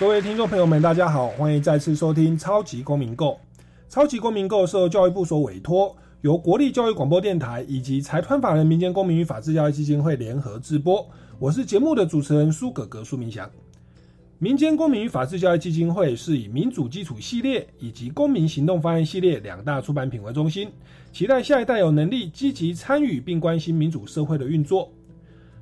[0.00, 3.32] 各位听众朋友们，大家好，欢迎再次收听《超级公民购》。
[3.90, 11.06] 《超级公民购》受教育部所委托，由国立教育广播电台以及财团法人民间公民与法治教育基金会联合制播。
[11.38, 13.50] 我是节目的主持人苏格格苏明祥。
[14.38, 20.70] 民间公民与法治教育基金会是以民主基础系列以及公民行动方案系列两大出版品为中心，
[21.12, 24.90] 期待下一代有能力积极参与并关心民主社会的运作。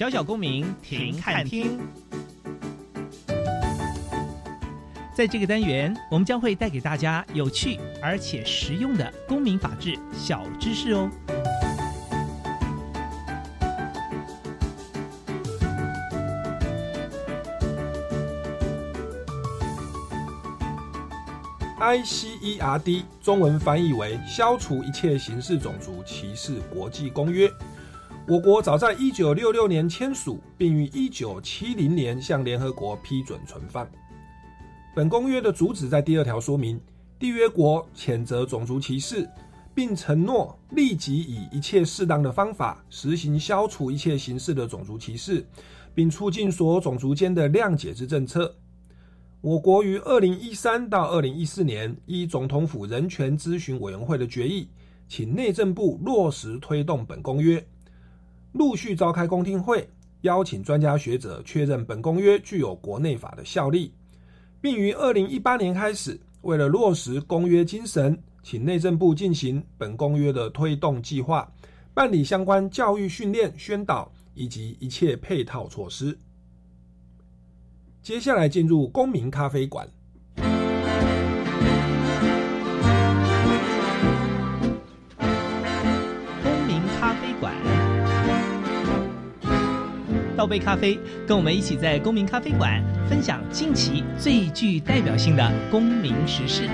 [0.00, 1.78] 小小公民停看听，
[5.14, 11.10] 在这个单元，我们将会带给大家有趣而且实用的公民法治小知识哦。
[21.78, 27.46] ICERD 中文翻译为《消除一切形式种族歧视国际公约》。
[28.30, 33.84] 我国早在一九六六年签署，并于一九七零年向联合国批准存放。
[34.94, 36.80] 本公约的主旨在第二条说明，
[37.18, 39.28] 缔约国谴责种族歧视，
[39.74, 45.44] 并承诺立即以一切适当的方法实行消除一切形式的种族歧视，
[45.92, 48.54] 并促进所有种族间的谅解之政策。
[49.40, 54.68] 我国于二零一三到二零一四年依总统府人权咨询委员会的决议，
[55.08, 57.66] 请内政部落实推动本公约。
[58.52, 59.88] 陆续召开公听会，
[60.22, 63.92] 邀请专家学者确认本公约具有国内法的效力，
[64.60, 71.50] 并于二零一八年开始，为了落实公约精神，请内政部进行本公约的推动计划，
[71.94, 76.18] 办理相关教育训练、宣导以及一切配套措施。
[78.02, 79.88] 接下来进入公民咖啡馆。
[90.40, 96.66] 倒杯咖啡，跟我们一起在公民咖啡馆分享近期最具代表性的公民时事。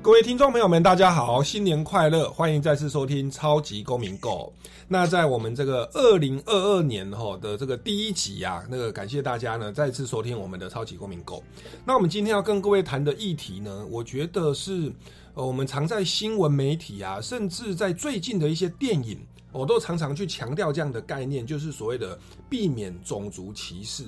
[0.00, 2.30] 各位听众朋友们，大家好，新年快乐！
[2.30, 4.54] 欢迎再次收听《超级公民购》。
[4.86, 11.38] 那在我们这个二零二二年哈的这个第一集呀，那个感谢大家呢再次收听我们的《超级公民购》。
[11.84, 14.92] 那我们今天要跟各位谈的议题呢，我觉得是。
[15.36, 19.18] 呃，我们常在新闻媒体啊，甚至在最近的一些电影，
[19.52, 24.04] 我都常常去强调这样的概念，就是所谓的避免种族歧视。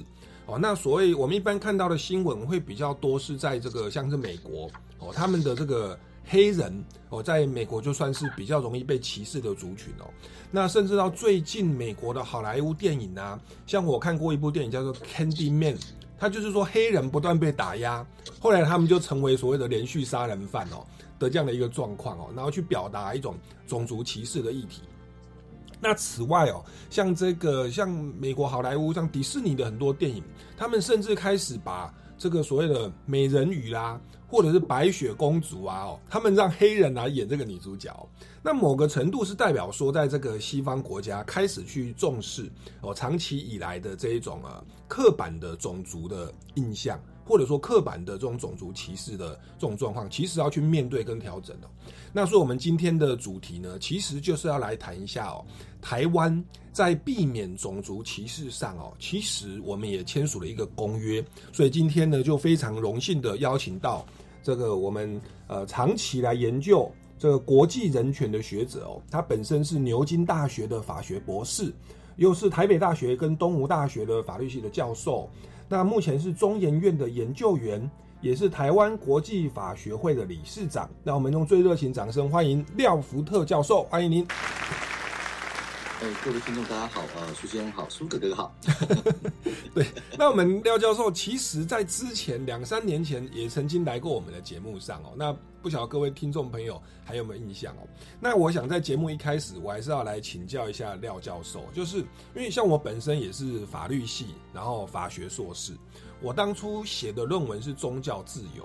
[0.47, 10.09] 哦，那所谓我们一般看到的新闻会比较多是在这个像是美国哦，他们的这个黑人哦，在美国就算是比较容易被歧视的族群哦。
[10.51, 15.77] 那甚至到最近美国的好莱坞电影啊，像我看过一部电影叫做《Candy Man》。
[16.21, 18.05] 他就是说黑人不断被打压，
[18.41, 20.85] 后来他们就成为所谓的连续杀人犯哦
[21.19, 23.37] 的这样的一个状况哦，然后去表达一种
[23.67, 24.83] 种族歧视的议题。
[25.81, 30.23] 那此外哦，像这个像美国好莱坞、像迪士尼的很多电影，
[30.57, 37.95] 他们甚至开始把这个所谓的美人鱼啦，或者是白雪公主啊哦，他们让黑人来演这个女主角。
[38.43, 42.51] 那某个程度是代表说，在这个西方国家开始去重视
[42.81, 51.69] 哦，长期以来的这一种啊刻板的种族的印象，或者说刻板的这种种族歧视的这种状况，其实要去面对跟调整的。
[52.13, 55.45] 那所以我们今天的主题呢，其实就是要来谈一下哦，
[55.83, 56.43] 台湾
[56.73, 61.23] 在避免种族歧视上哦，其实我们也签署了一个公约。
[61.53, 64.07] 所以今天呢，就非常荣幸的邀请到
[64.43, 66.91] 这个我们呃长期来研究。
[67.21, 71.75] 这个国际人权的学者哦，他本身是牛津大学的法学博士，
[72.15, 75.29] 又是台北大学跟东吴大学的法律系的教授。
[75.69, 77.91] 那目前是中研院的研究员，
[78.23, 80.89] 也是台湾国际法学会的理事长。
[81.05, 84.27] 那我们用最热情掌声欢迎廖福特教授，欢迎您。
[86.01, 88.55] 哎，各位听众大家好，呃，苏先生好，苏哥哥好。
[89.75, 89.85] 对，
[90.17, 95.13] 那我们廖教授其实在之前两三年前也曾经来过我们的节目上哦。
[95.17, 97.89] 那不晓得各位听众朋友还有没有印象哦？
[98.21, 105.73] 那我想在节目一开始，我还是要来请教一下廖教授，就是因为像我本身也是法律系，然后法学硕士，
[106.23, 108.65] 我当初写的论文是宗教自由。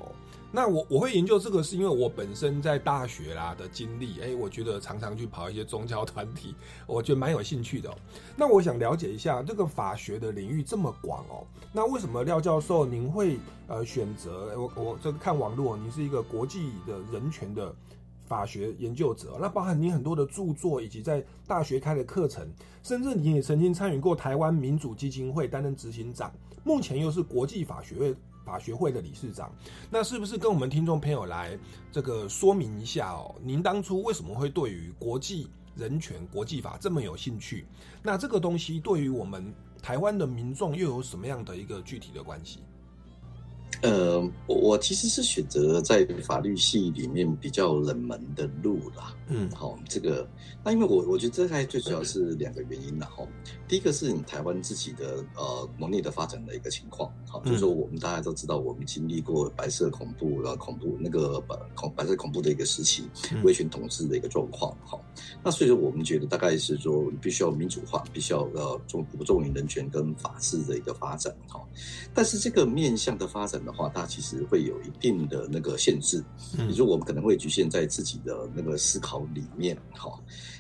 [0.56, 6.54] 那我我会研究这个，是因为我本身在大学啦的经历，哎，我觉得常常去跑一些宗教团体，
[6.86, 7.92] 我觉得蛮有兴趣的。
[8.36, 17.74] 那我想了解一下这个法学的领域这么广哦，那为什么廖教授您会呃选择我我这个看网络，您是一个国际的人权的
[18.28, 22.48] 法学研究者，那包含您很多的著作以及在大学开的课程，
[22.84, 26.32] 甚至你也曾经参与过台湾民主基金会担任执行长，
[26.64, 28.16] 目前又是国际法学会。
[28.46, 29.52] 法学会的理事长，
[29.90, 31.58] 那是不是跟我们听众朋友来
[31.92, 33.34] 这个说明一下哦？
[33.42, 37.66] 您当初为什么会对于国际人权、国际法这么有兴趣？
[38.02, 42.60] 那这个东西对于我们台湾的民众又有什么样的一个具体的关系？
[43.82, 49.14] 呃，我其实是选择在法律系里面比较冷门的路啦。
[49.36, 50.28] 嗯，好，这个
[50.64, 53.08] 那因为我我觉得这还最主要是两个原因啦。
[53.14, 53.28] 哈，
[53.68, 57.12] 第一个是你台湾自己的呃农业的发展的一个情况。
[57.28, 63.10] 好，就是说我们大家都知道，我们经历过白色恐怖呃恐怖那个白恐白色恐怖的一个时期，
[63.44, 64.74] 威权统治的一个状况。
[64.86, 65.04] 好，
[65.44, 71.36] 那所以说我们觉得大概是说必须要民主化，必须要呃重重于人权跟法治的一个发展。
[71.50, 71.62] 哈，
[72.14, 73.74] 但是这个面向的发展的？
[73.74, 76.24] 话，它其实会有一定的那个限制，
[76.60, 80.12] 也就是我们可能会局限在自己的那个思考里面，哈。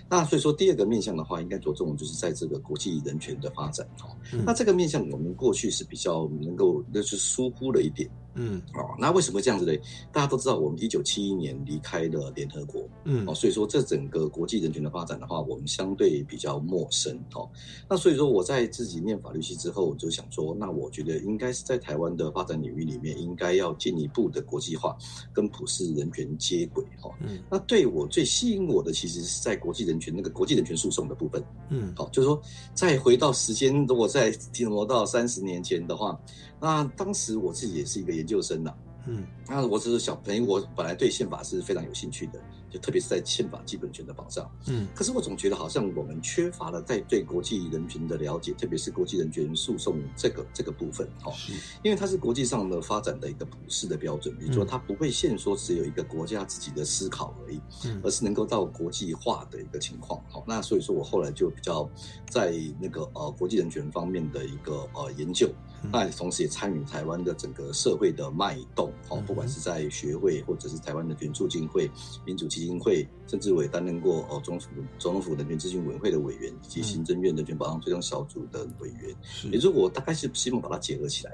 [0.09, 4.15] 那所以说，第二个面向的话，应该着重就是在这个国际人权的发展，哈。
[4.45, 8.09] 那这个面向，我们过去是比较能够，那是疏忽了一点。
[8.35, 9.77] 嗯，哦，那为什么会这样子呢？
[10.11, 17.47] 大家都知道，我们一九七一年离开了联合国，嗯，哦，所以说这整个国际人权的发展的话，我们相对比较陌生，哦，
[17.87, 24.97] 那所以说我在自己念法律系之后，我就想说，那我觉得应该是在台湾的发展领域里面，应该要进一步的国际化，
[25.31, 32.41] 跟普世人权接轨，哦，嗯，那对我最吸引我的，其实是在国际人权那个国际人权诉讼的部分，嗯，好，就是说
[32.73, 36.19] 再回到时间，如果再停留到三十年前的话。
[36.63, 38.73] 那当时我自己也是一个研究生呐，
[39.05, 42.39] 嗯，那我只是小朋友，我本来对宪法是非常有兴趣的。
[42.71, 51.31] 就特别是在宪法基本权的保障，嗯，可是我总觉得好像我们缺乏了在对国际人权的了解，特别是国际人权诉讼这个这个部分，哈，
[51.83, 61.87] 因为它是国际上的发展的一个普世的标准，比如说它不会限说只有一个国家自己的思考而已，嗯，而是能够到国际化的一个情况，好，那所以说我后来就比较
[62.27, 65.47] 在那个呃国际人权方面的一个呃研究，
[65.91, 71.89] 那同时也参与台湾的整个社会的脉动，好，不管是在学会或者是台湾的人促进会、
[72.25, 79.13] 民主基基金会，甚至我也担任过哦，总统总统府人权咨询委员会的委员，以及行政院人权保障推动小组的委员。
[79.51, 81.33] 也就是我大概是希望把它结合起来，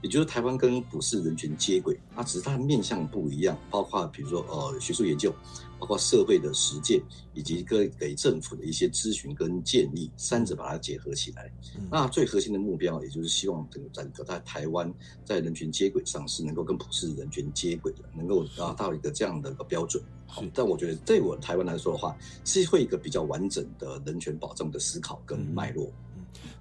[0.00, 5.34] 也就是台湾跟普世人权接轨，那只是它的面向不一样，包括比如说呃学术研究。
[5.80, 11.50] 包括社会的实践，以及跟给政府的一些咨询跟建议，三者把它结合起来。
[11.90, 14.92] 那最核心的目标，也就是希望整个整个在台湾
[15.24, 20.02] 在人权接轨上是能够跟普世人权接轨的，能够达到一个这样的一个标准。
[20.26, 25.90] 好，但我觉得对我台湾来说的话，是会一个比较完整的人权保障的思考跟脉络。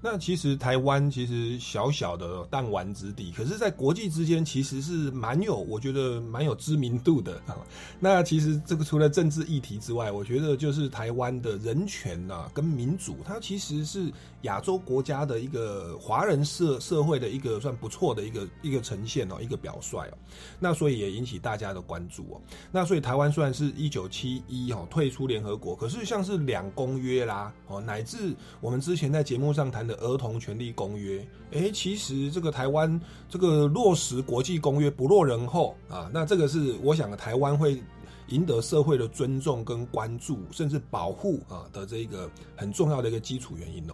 [0.02, 7.58] 那其实台湾其实小小的弹丸之地，可是，在国际之间其实是蛮有，我觉得蛮有知名度的啊。
[8.00, 14.10] 那其实这个除了政治议题之外，我觉得就是台湾的人权呐跟民主，它其实是
[14.44, 20.18] 亚洲国家的一个华人社社会的一个算不错的一个一个呈现哦，一个表率哦。
[20.62, 22.42] 那所以也引起大家的关注哦。
[22.72, 29.89] 那所以台湾虽然是一九七一哦退出联合国，可是像是两公约啦哦，乃至我们之前在节目上谈。
[29.90, 37.82] 的儿童权利公约，哎，其实这个台湾这个落实国际公约不落人后啊，那这个是我想台湾会。
[38.30, 43.94] 赢得社会的尊重跟关注，甚至保护啊的这个很重要的一个基础原因哦。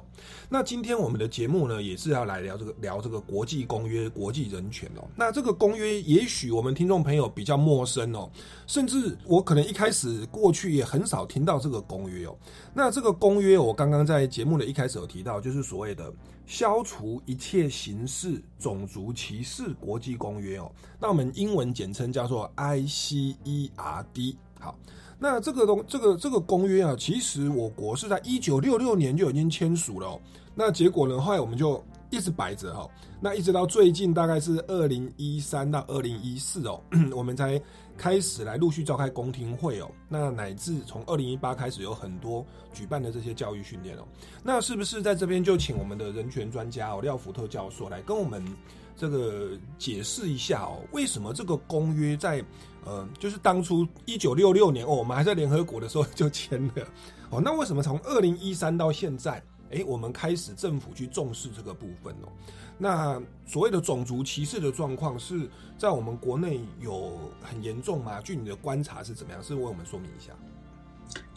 [0.50, 5.08] 那今天我们的节目呢，也是要来聊这个聊这个国际公约、国际人权哦。
[5.16, 8.30] 那这个公约，也许我们听众朋友比较陌生哦，
[8.68, 12.38] 甚至我可能一开始过去也很少听到这个公约哦。
[12.74, 16.14] 那这个公约，我刚刚在节目的一开始有提到，就是所谓的。
[16.46, 24.36] 消除一切形式种族歧视国际公约哦，那我们英文简称叫做 ICERD。
[24.60, 24.78] 好，
[25.20, 30.20] 那这个东这个这个公约啊，其实我国是在一九六六年就已经签署了。
[30.54, 31.84] 那结果呢，后来我们就。
[32.12, 32.88] 一直摆着哈。
[33.20, 36.80] 那一直到最近大概是二零一三到二零一四哦，
[37.14, 37.60] 我们才
[37.98, 39.90] 开始来陆续召开公听会哦。
[40.10, 44.02] 那乃至从二零一八开始有很多举办的这些教育训练哦。
[44.44, 48.44] 那是不是在这边就请我们的人权专家哦廖福特教授来跟我们
[48.96, 52.44] 这个解释一下哦，为什么这个公约在
[52.86, 56.88] 呃，就是当初一九六六年哦，我们还在联合国的时候就签了
[57.30, 57.42] 哦。
[57.44, 59.42] 那为什么从二零一三到现在？
[59.72, 62.30] 哎，我们开始政府去重视这个部分哦。
[62.78, 68.22] 那所谓的种族歧视的状况是在我们国内有很严重吗？
[68.22, 69.42] 据你的观察是怎么样？
[69.42, 70.34] 是为我们说明一下。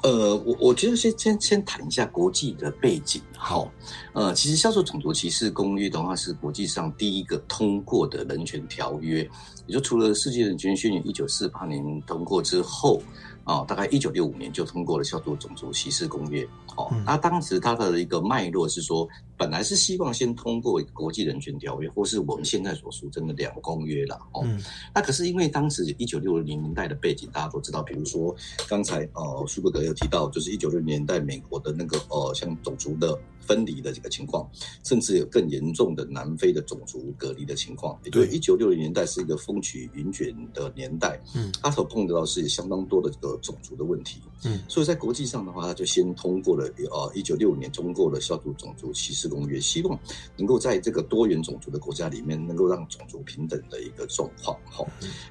[0.03, 3.23] 呃，我我觉得先先先谈一下国际的背景。
[3.37, 3.71] 好，
[4.13, 9.29] 呃，其实《销售种族歧视公约》的话是国际上第一个通过的人权条约，
[9.67, 13.01] 也就除了世界人权宣言一九四八年通过之后。
[13.49, 16.45] 哦，大概一九六五年就通过了叫做《种族歧视公约》。
[16.77, 24.21] 哦，那当时它的一个脉络是说，本来是希望先通过国际人权条约，或是我们现在所俗称的两公约了。
[24.33, 24.47] 哦，
[24.95, 28.37] 那可是因为当时一九六零年代的背景，大家都知道，比如说
[28.69, 33.19] 刚才呃舒伯格有提到，就是一九六零年代美国的那个呃像种族的。
[33.49, 34.47] 分离的这个情况，
[34.85, 37.99] 甚至有更严重的南非的种族隔离的情况。
[38.05, 49.99] 也就是一九六零年代是一个风起云卷的年代，嗯，他所碰到是相当多的这个种族的问题，嗯，所以在国际上的话，他就先通过了，呃，一九六五年通过了《消除种族歧视公约》，希望
[50.37, 54.55] 能够在这个多元种族的国家里面，能够让种族平等的一个状况。
[54.71, 54.85] 哈，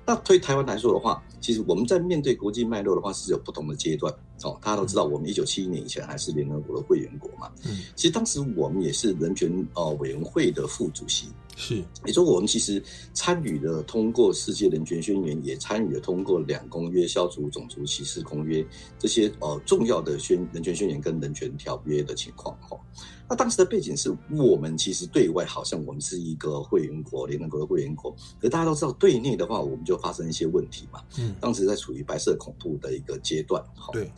[0.03, 4.11] 那对台湾来说的话，其实我们在面对国际脉络的话，是有不同的阶段。
[4.43, 7.51] 哦，大家都知道，我们一九七一年以前还是联合国的会员国嘛。
[7.65, 11.27] 嗯，其实当时我们也是人权呃委员会的副主席。
[11.55, 12.81] 是，也说我们其实
[13.13, 18.63] 参与了通过世界人权宣言，也参与了通过两公约、消除种族歧视公约
[18.99, 22.55] 这些呃重要的宣人权宣言跟人权条约的情况。
[22.61, 22.77] 哈，
[23.29, 31.01] 那当时的背景是我们其实对外好像我们是一个会员国，联合国的会员国，可大家都知道对内的话，我们就发生一些问题嘛。
[31.19, 33.63] 嗯，当时在处于白色恐怖的一个阶段。
[33.91, 34.09] 对。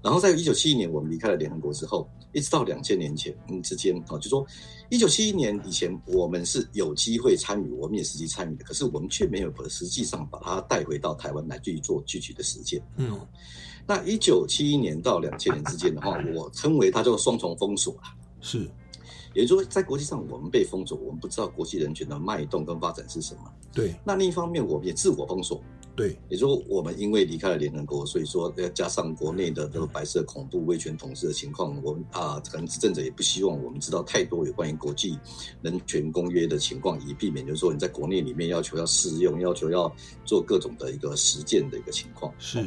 [0.00, 4.46] 然后在一九七一年我们离开了联合国之后，一直到两千年前嗯之间啊，就说
[4.90, 12.80] 一九七一年以前我们是有机会参与，我们也实际参与的，可是我们却没有把实际上把它带回到台湾来去做具体的实践。
[12.96, 13.18] 嗯，
[13.88, 18.14] 那一九七一年到两千年之间的话， 我称为它叫双重封锁啊。
[18.40, 18.68] 是，
[19.34, 23.52] 也就是说在国际上我们被封锁，我们不知道国际人权的脉动跟发展是什么。
[23.72, 25.62] 对，那另一方面我们也自我封锁。
[25.94, 35.18] 对，也就是说，我们因为离开了联合国，所以说要加上国内的这个白色恐怖、威权统治的情况，我们啊，可能执政者也不希望我们知道太多有关于国际
[35.60, 39.92] 人权公约的情况，以避免就是说你在国内里面要求要适用、要求要
[40.24, 42.32] 做各种的一个实践的一个情况。
[42.38, 42.64] 是。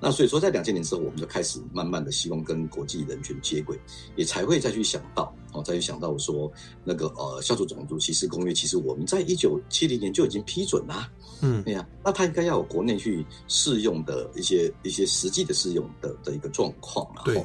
[0.00, 3.78] 那所以说，在两千年之后，我们就开始慢慢的希望跟国际人权接轨，
[4.16, 6.50] 也才会再去想到，哦，再去想到说，
[6.84, 11.10] 那个呃，消除种族歧视公约，其实我们在一九七零年就已经批准啦。
[11.40, 17.22] 嗯，对呀，那它应该要有国内去适用的一些一些实际的适用的的一个状况了。
[17.24, 17.42] 对，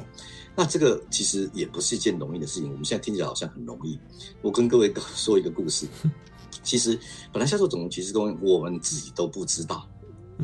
[0.54, 2.70] 那这个其实也不是一件容易的事情。
[2.70, 3.98] 我们现在听起来好像很容易。
[4.42, 5.86] 我跟各位 说一个故事，
[6.62, 6.98] 其实
[7.32, 9.88] 本来消除种族歧视公约，我们自己都不知道。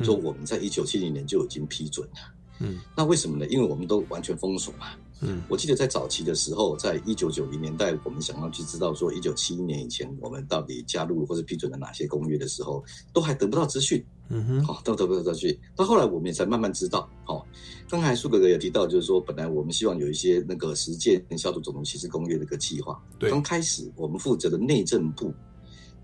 [0.05, 3.47] 说我们在一九七零年就已经批准了，嗯，那为什么呢？
[3.47, 4.87] 因为我们都完全封锁嘛，
[5.21, 15.59] 嗯，我记得在早期的时候，在一九九零年代，我们想要去知道说一九七一年以前我们到底加入或者批准了哪些公约的时候，都还得不到资讯，嗯哼，好，都得不到资讯。
[15.75, 17.47] 到后来我们也才慢慢知道，好，
[17.89, 25.33] 刚才苏哥哥也提到，就是说本来我们希望有一些那个实践消除种族歧视公约的一个计划，对，刚开始我们负责的内政部。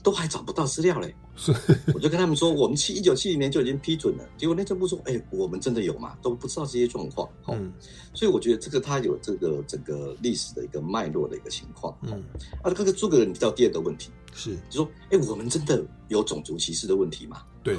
[0.03, 1.53] 都还找不到资料嘞，是，
[1.95, 6.17] 我就跟他们说，我们七一九七零年就已经批准了，结果内政部说，哎，我们真的有吗？
[6.21, 7.73] 都不知道这些状况，嗯，
[8.13, 12.23] 所以我觉得这个它有这个整个历史的一个脉络的一个情况，嗯，
[12.63, 14.11] 啊，这个诸葛人提到第二个问题。
[14.35, 17.43] 是，就说，哎，我们真的有种族歧视的问题吗？
[17.63, 17.77] 对，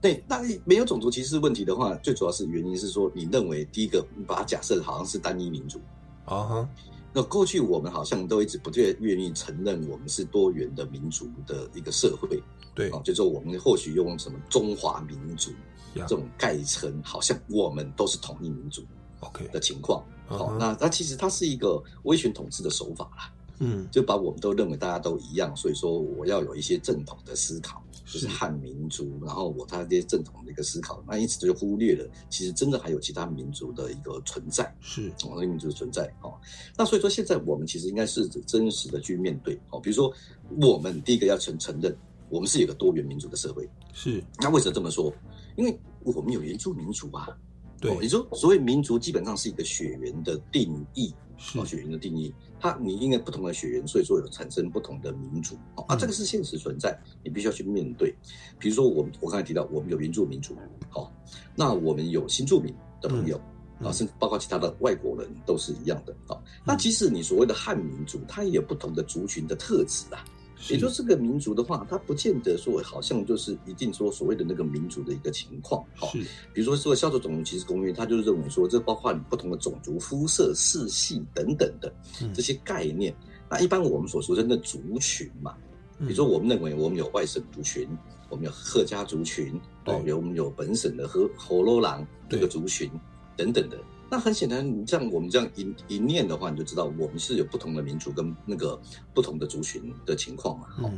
[0.00, 5.80] 对，那没有种族歧视问题的话，最主要是原因是说，你认为第一个，你把它假设好像是单一民族，
[6.24, 6.68] 啊哈。
[7.12, 12.42] 那过去我们好像都一直不太愿意承认我们是多元的民族的一个社会，
[12.74, 15.50] 对啊，就说我们或许用什么中华民族
[15.94, 18.82] 这种概称，好像我们都是同一民族
[19.20, 20.02] ，OK 的情况。
[20.26, 23.30] 好，那那其实它是一个威权统治的手法啦。
[23.58, 36.38] 嗯，就把我们都认为大家都一样，所以说我要有一些正统的思考，就是汉民族，然后我他这些正统的一个思考，那因此就忽略了其实真的还有其他民族的一个存在，是我们民族的存在哦。
[36.76, 40.12] 那所以说现在我们其实应该是真实的去面对哦，比如说
[40.60, 41.96] 我们第一个要承承认，
[42.28, 44.22] 我们是有个多元民族的社会，是。
[44.38, 45.10] 那为什么这么说？
[45.56, 47.34] 因为我们有原住民族啊。
[47.82, 52.32] 对，你说所谓民族基本上是一个血缘的定义，是血缘的定义。
[52.60, 55.56] 它你因为不同的血缘，所以说有产生不同的民族
[55.88, 58.14] 啊，这个是现实存在，你必须要去面对。
[58.56, 60.56] 比如说我们我刚才提到，我们有原住民族，
[60.88, 61.12] 好，
[61.56, 63.36] 那我们有新住民的朋友
[63.80, 66.38] 啊，甚至包括其他的外国人都是一样的啊。
[66.64, 70.24] 那即使你所谓的汉民族，它也有不同的族群的特质啊。
[70.68, 75.84] 也就这个民族的话，它不见得说好像就是一定说所谓的那个民族的一个情况。
[75.94, 76.12] 好，
[76.52, 81.92] 比如说这个《消除种族歧视公约》，它就是认为说，这包括不同的种族、肤色、世系等等的
[82.32, 83.14] 这些概念。
[83.50, 85.54] 那一般我们所说的族群嘛，
[85.98, 87.88] 比如说我们认为我们有外省族群，
[88.28, 92.90] 我们有客家族群，哦，有我们有本省的和火罗狼这个族群
[93.36, 93.76] 等等的。
[94.12, 98.78] 那很显然，你像我们这样一一念的话，你就知道我们是有不同的民族跟那个
[99.14, 100.66] 不同的族群的情况嘛。
[100.68, 100.92] 好，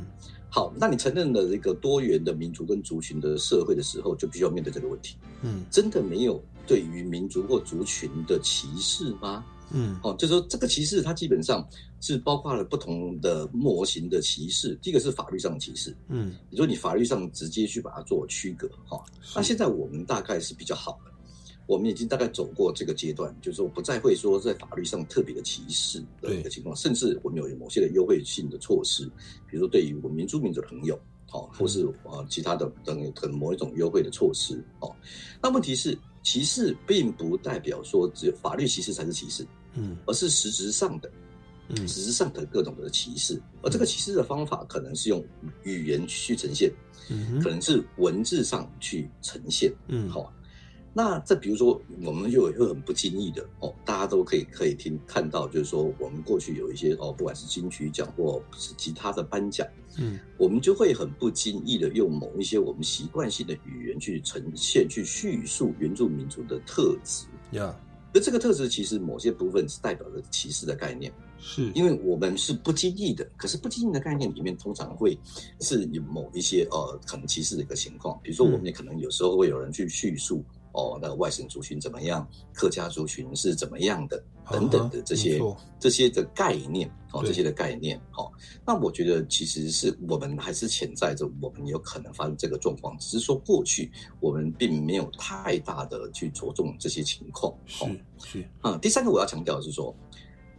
[0.50, 5.16] 好，那你承认了这个多元的民族跟族群的社会的时候，就必须要面对这个问题。
[5.42, 9.44] 嗯，真的没有对于民族或族群的歧视吗？
[9.70, 11.64] 嗯，哦，就说这个歧视，它基本上
[12.00, 14.76] 是包括了不同的模型的歧视。
[14.82, 19.00] 第一个是法律上的歧视，嗯，你说你法律上直接去把它做区隔，哈，
[19.36, 21.13] 那现在我们大概是比较好的。
[21.66, 29.06] 我们已经大概走过这个阶段，就是说不再会说在法律上特别的歧视的一个情况，甚至我们有某些的优惠性的措施，
[29.48, 30.94] 比如说对于我们民族民族的朋友，
[31.32, 34.94] 哦，或是呃其他的等等某一种优惠的措施，哦，
[35.42, 41.10] 那问题是歧视并不代表说只有法律歧视才是歧视，嗯，而是实质上的，
[41.68, 45.24] 嗯，实质上的各种的歧视，而这个歧视的方法可能是用
[45.62, 46.70] 语言去呈现，
[47.08, 50.30] 嗯，可能是文字上去呈现，嗯，好。
[50.96, 59.66] 那这比如说，我们就会很不经意的哦，大家都可以可以听看到，就是说我们过去有一些哦，不管是金曲奖或是其他的颁奖，
[59.98, 67.26] 嗯，我们就会很不经意的用某一些我们习惯性的语言去呈现、去叙述原住民族的特质。
[67.50, 67.76] 呀，
[68.14, 75.18] 而这个特质其实某些部分是代表着歧视的概念，是因为我们是不经意的，可是不经意的概念里面通常会
[75.58, 80.40] 是有某一些呃可能歧视的一个情况，比如说我们也可能有时候会有人去叙述。
[80.74, 82.28] 哦，那外省族群怎么样？
[82.52, 84.22] 客家族群是怎么样的？
[84.50, 85.40] 等等的这些
[85.80, 88.30] 这些的概念，哦，这些的概念，哦，
[88.66, 97.54] 那我觉得其实是我们还是潜在着，我们有可能发生这个状况，只是说过去我们并没有太大的去着重这些情况。
[97.64, 97.84] 是
[98.18, 99.96] 是啊，第三个我要强调的是说，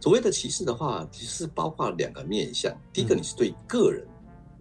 [0.00, 2.76] 所谓的歧视的话，其实包括两个面向。
[2.92, 4.04] 第一个，你是对个人，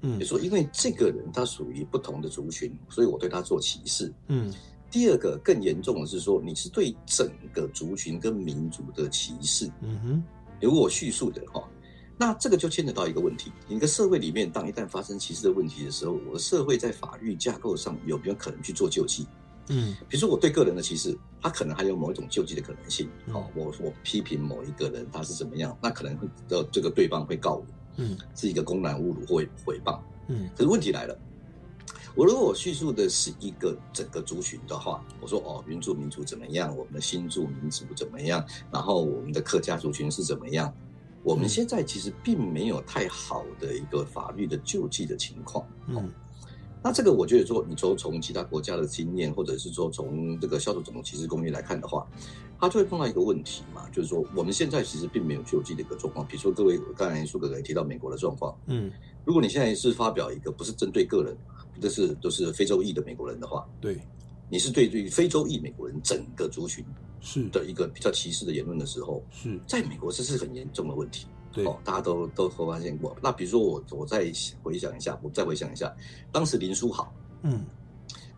[0.02, 4.54] 嗯，就说因为这个人他属于不同的族群，所以我对他做歧视，嗯。
[4.96, 9.70] 第二个更严重的是说，你是对整个族群跟民族的歧视。
[9.82, 10.24] 嗯哼，
[10.62, 11.70] 如果我叙述的话，
[12.18, 19.28] 那这个就牵扯到一个问题：，一个社会里面，当一旦发生歧视的问题的时候，我的社会在法律架构上有没有可能去做救济？
[19.68, 23.10] 嗯，比如说我对个人的歧视，他可能还有某一种救济的可能性。
[23.30, 27.66] 好，我我批评某一个人他是怎么样，那可能会的这个对方会告我，
[27.98, 30.00] 嗯，是一个公然侮辱或诽谤。
[30.30, 31.20] 嗯，可是问题来了。
[32.16, 40.74] 我如果我叙述的是一个整个族群的话，我说哦，原住民族怎么样，我们的新住民族怎么样，然后我们的客家族群是怎么样，
[41.24, 45.68] 我们现在其实并没有太好的一个法律的救济的情况。
[45.88, 46.10] 嗯，
[46.82, 52.08] 那这个我觉得说，你说从其他国家的经验，或者是说从这个消除种族歧视公约来看的话，
[52.58, 56.26] 它就会碰到一个问题嘛，就是说我们现在其实并没有救济的一个状况。
[56.26, 58.90] 比如说各位刚才苏哥哥也提到美国的状况，嗯，
[59.26, 61.36] 如果你现在是发表一个不是针对个人。
[61.82, 64.00] 这是都是非洲裔的美国人的话，对，
[64.50, 66.84] 你是对于非洲裔美国人整个族群
[67.22, 71.28] 是的一个比较歧视的言论的时候，是在美国这是很严重的问题。
[71.52, 73.16] 对，哦大家都都都发现过。
[73.22, 75.94] 那比如说我我再回想一下，我再回想一下，
[76.32, 77.66] 当时林书豪，嗯，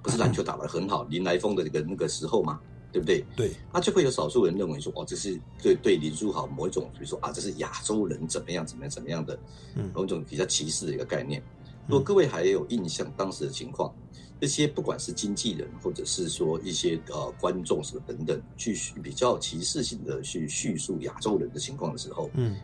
[0.04, 2.60] 不是篮球打得很好， 林来疯的那个那个时候嘛？
[2.89, 3.23] 对不对？
[3.36, 9.38] 对，那就会有少数人认为说，哦，这是对对林书豪某一种，比如说啊，这是亚洲人怎么样怎么样怎么样的，
[9.76, 11.43] 嗯，某种比较歧视的一个概念。
[11.88, 13.93] 如果各位还有印象当时的情况，
[14.39, 22.56] 这些不管是经纪人或者是说一些呃观众什么等等，去比较歧视性的去叙述亚洲人的情况的时候，嗯，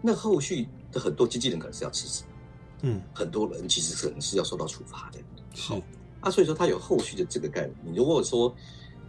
[0.00, 2.24] 那后续的很多经纪人可能是要辞职，
[2.82, 5.18] 嗯，很多人其实可能是要受到处罚的，
[5.54, 5.80] 好
[6.20, 7.74] 啊，所以说他有后续的这个概念。
[7.84, 8.54] 你如果说。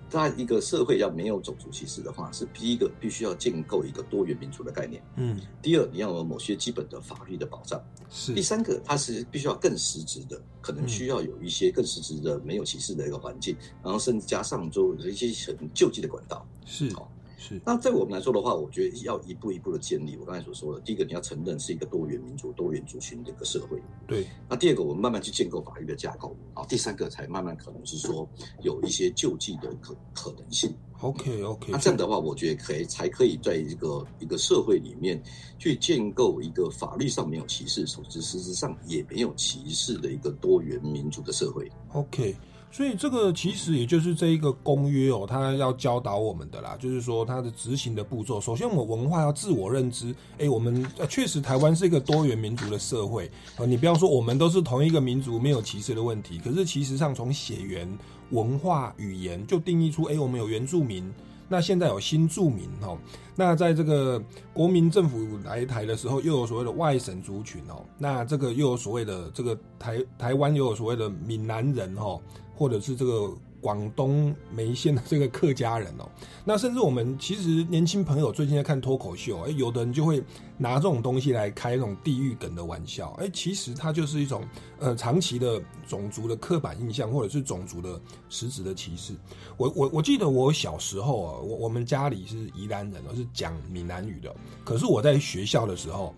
[0.09, 5.01] 在一个社会要没有种族歧视的话，是第一个必须要建构一个多元民族的概念。
[5.15, 7.81] 嗯，第二你要有某些基本的法律的保障。
[8.09, 16.45] 是，第三个它是必须要更实质的，可能需要有一些更实质的没有歧视的一个环境，然后甚至加上就一些很救济的管道。
[16.65, 16.91] 是，
[17.39, 17.59] 是。
[17.65, 20.15] 那在我们来说的话，我觉得要一步一步的建立。
[20.17, 23.81] 我刚才所说的，第一个你要承认是一个多元民族、多元族群的一个社会。
[24.05, 24.27] 对。
[24.49, 26.35] 那第二个，我们慢慢去建构法律的架构。
[26.53, 28.27] 好，第三个才慢慢可能是说
[28.61, 30.71] 有一些救济的可可能性。
[31.01, 31.71] OK OK。
[31.71, 35.21] 那这样的话，我觉得可以才可以在一个一个社会里面
[35.57, 41.71] 去建构一个法律上没有歧视，同时实质上也没有歧视的一个多元民族的社会。
[41.93, 42.35] OK。
[42.71, 48.39] 所以这个其实也就是这一个公约哦，它要教导我们的啦，就是说它的执行的步骤。
[48.39, 53.65] 首先，我们文化要自我认知，哎，我们确实台湾是一个多元民族的社会啊。
[53.65, 56.37] 你不要说我们都是同一个民族，没有歧视的问题。
[56.37, 57.89] 可是其实上从血缘、
[58.29, 61.11] 文化、语言就定义出，哎，我们有原住民，
[61.47, 62.97] 那现在有新住民哦。
[63.35, 64.21] 那在这个
[64.53, 67.83] 国民政府来台的时候，又有所谓的外省族群哦。
[67.97, 72.21] 那这个又有所谓的这个台台湾又有所谓的闽南人哦。
[72.59, 76.09] 或者是这个广东梅县的这个客家人哦，
[76.43, 80.21] 那甚至我们其实年轻朋友最近在看脱口秀，哎，有的人就会
[80.57, 84.43] 拿这种东西来开那种地域梗的玩笑，哎，其实它就是一种
[84.77, 87.97] 呃长期的种族的刻板印象，或者是种族的
[88.29, 89.13] 实质的歧视。
[89.55, 96.13] 我我我记得我小时候啊，我我们家里是宜兰人，是讲闽南语的，可是我在学校的时候。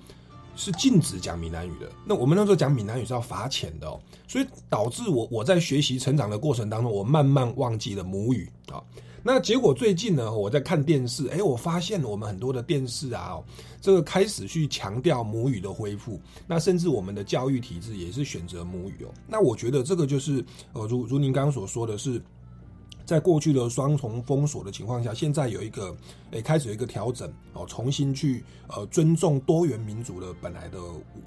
[0.55, 1.89] 是禁止讲闽南语的。
[2.05, 8.81] 那我们那时候讲闽南语是要罚钱的哦，所以导致我我在学习成长的过程当中，我慢慢忘记了母语啊。
[9.23, 13.39] 那结果最近呢，我在看电视，哎，我发现我们很多的电视啊，
[13.79, 16.19] 这个开始去强调母语的恢复。
[16.47, 19.13] 那甚至我们的教育体制也是选择母语哦。
[19.27, 22.21] 那我觉得这个就是呃，如如您刚刚所说的是。
[23.11, 25.93] 在过去的双重封锁的情况下，现在有一个
[26.31, 30.77] 诶开始有一个调整哦，重新去呃尊重多元民族的本来的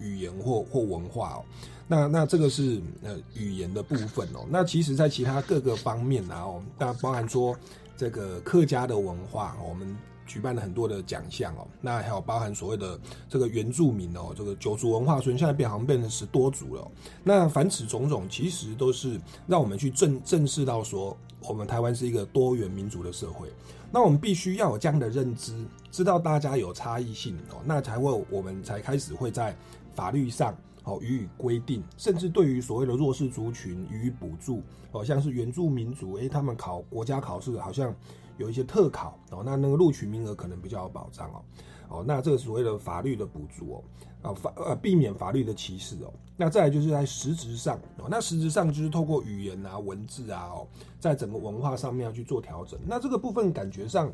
[0.00, 1.44] 语言或或文化哦。
[1.86, 4.46] 那那这个是呃语言的部分哦。
[4.48, 7.54] 那其实，在其他各个方面呢哦，那包含说
[7.98, 9.94] 这个客家的文化，我们
[10.26, 11.66] 举办了很多的奖项哦。
[11.80, 16.90] 那还有包含所谓的这个原住民哦，这个九族文化村现在变好像变成十多族了。
[17.22, 21.16] 那凡此种种，其实都是让我们去正正视到说。
[21.46, 23.52] 我们台湾是一个多元民族的社会，
[23.92, 29.54] 那我们必须要有这样的认知，知道大家有差异性哦，那才会我们才开始会在
[29.94, 37.94] 法律上哦予以规定，甚至对于所谓的弱势族群予以补助哦，像是原住民族，诶，他们考国家考试好像
[38.38, 41.42] 有一些特考哦，那那个录取名额可能比较有保障哦，
[41.88, 43.84] 哦，那这个所谓的法律的补助哦。
[44.24, 50.66] 啊法呃避免法律的歧视哦，那再来就是在实质上哦，那实质上就是透过语言啊文字啊哦，
[50.98, 54.10] 在整个文化上面要去做调整，那这个部分感觉上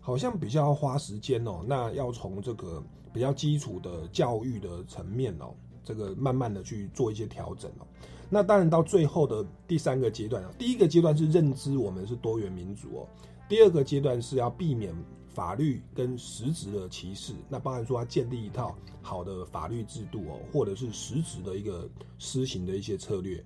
[0.00, 2.80] 好像比较花时间哦，那要从这个
[3.12, 5.52] 比较基础的教育的层面哦，
[5.82, 7.86] 这个慢慢的去做一些调整哦，
[8.30, 13.08] 那当然到最后的第三个阶段啊，第一个阶段是认知我们是多元民族哦，
[13.48, 14.94] 第二个阶段是要避免。
[15.28, 23.44] 法律跟实质的歧视，那包含说要建立一套好的法律制度哦，或者是实质的一个施行的一些策略。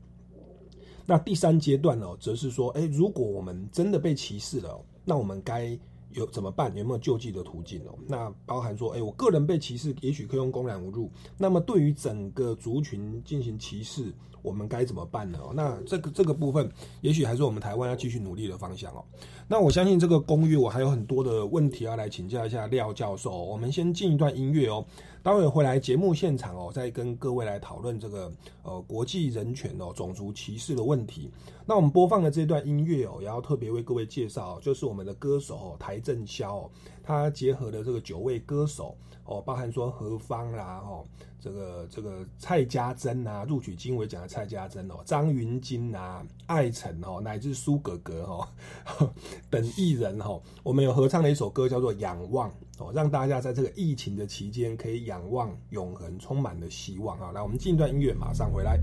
[1.04, 5.78] 那第三阶段呢，则是说，哎，如果我们真的被歧视了，那我们该
[6.12, 6.74] 有怎么办？
[6.74, 7.98] 有没有救济的途径哦？
[8.08, 11.10] 那包含说，哎，我个人被歧视，也许可以用公然侮辱。
[11.36, 14.10] 那么对于整个族群进行歧视。
[14.42, 15.38] 我们该怎么办呢？
[15.54, 19.04] 那这个这个部分，也许还是我们台湾要继续努力的方向哦。
[19.48, 23.30] 那我相信这个公约，我还有很多的问题要来请教一下廖教授。
[23.44, 24.84] 我们先进一段音乐哦，
[25.22, 31.30] 待会回来节目现场哦，再跟各位来讨论这个呃国际人权哦、种族歧视的问题。
[31.64, 36.68] 那我们播放的这段音乐哦，也要特别为各位介绍，就是我们的歌手哦，台正宵，
[37.12, 41.04] 他结合的这个九位歌手哦，包含说何方啦哦。
[41.40, 48.48] 这个这个蔡家珍啊，录取金尾奖的蔡家珍哦，张云金啊，艾辰哦，乃至苏格格哦
[49.50, 52.48] 等艺人哦，我们有合唱的一首歌叫做《仰望》
[52.78, 57.32] 哦，让大家在这个疫情的期间可以仰望永恒，充满了希望啊！
[57.32, 58.78] 来，我们进一段音乐，马上回来。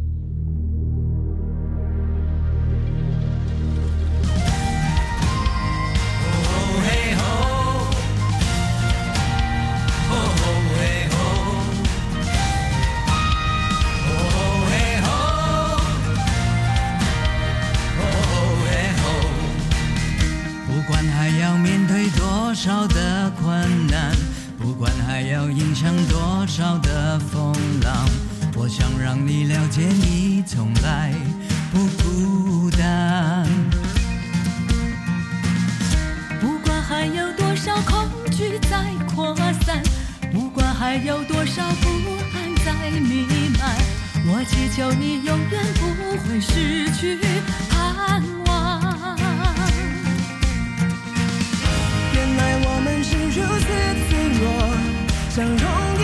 [29.70, 31.14] 解，你从来
[31.72, 33.46] 不孤单。
[36.42, 39.82] 不管还有多少恐惧在扩散，
[40.34, 41.90] 不管还有多少不
[42.34, 43.28] 安在弥
[43.60, 43.76] 漫，
[44.26, 45.82] 我祈求你永远不
[46.28, 47.20] 会失去
[47.70, 49.18] 盼望。
[52.14, 53.68] 原来我们是如此
[54.10, 54.44] 脆弱，
[55.30, 55.64] 像容
[56.02, 56.04] 易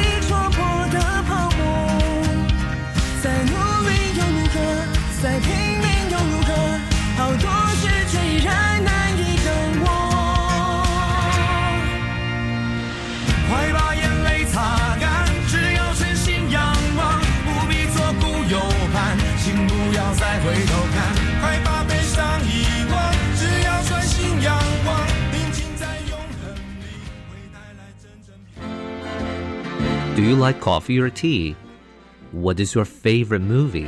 [30.26, 31.56] you like coffee or tea?
[32.32, 33.88] What is your favorite movie?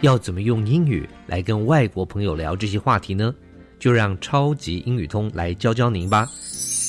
[0.00, 3.34] 要怎么用英语来跟外国朋友聊这些话题呢？
[3.78, 6.28] 就让超级英语通来教教您吧。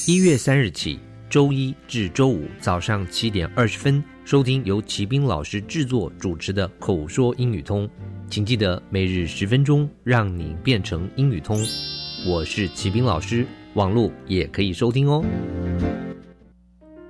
[0.08, 7.88] 一月三日起，周一至周五早上七点二十分，收听由齐斌老师制作主持的口说英语通，
[8.30, 11.64] 请记得每日十分钟，让你变成英语通。
[12.26, 15.24] 我是齐斌老师，网络也可以收听哦。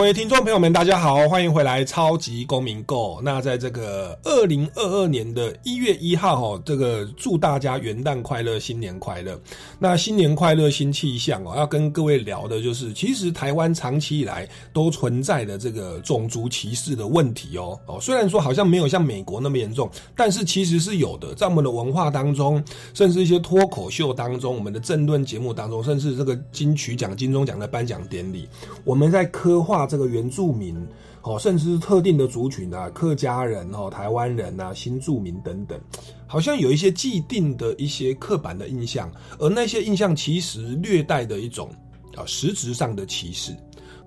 [0.00, 3.18] 各位听众朋友们，大家好，欢迎回来《超级公民购》。
[3.22, 9.38] 那在这个二零二二年的一月一号，哦，这个祝大家元旦快乐，新年快乐。
[9.78, 11.52] 那新年快乐，新气象哦。
[11.54, 17.78] 要跟各位聊的就是，其实台湾长期以来都存在的这个种族歧视的问题哦。
[17.84, 21.34] 哦，虽然说好像没有像美国那么严重，但是其实是有的。
[21.34, 28.48] 在我们的文化当中，甚至一些脱口秀当中，我们的政论节目当中，甚至这个金曲奖、金钟奖的颁奖典礼，
[28.82, 30.86] 我们在刻画这个原住民。
[31.22, 35.78] 哦，甚至是特定的族群啊，客家人哦、台湾人啊、新住民等等，
[36.26, 41.68] 好像有一些既定的一些刻板的印象，而那些印象其实略带的一种
[42.16, 43.54] 啊实质上的歧视。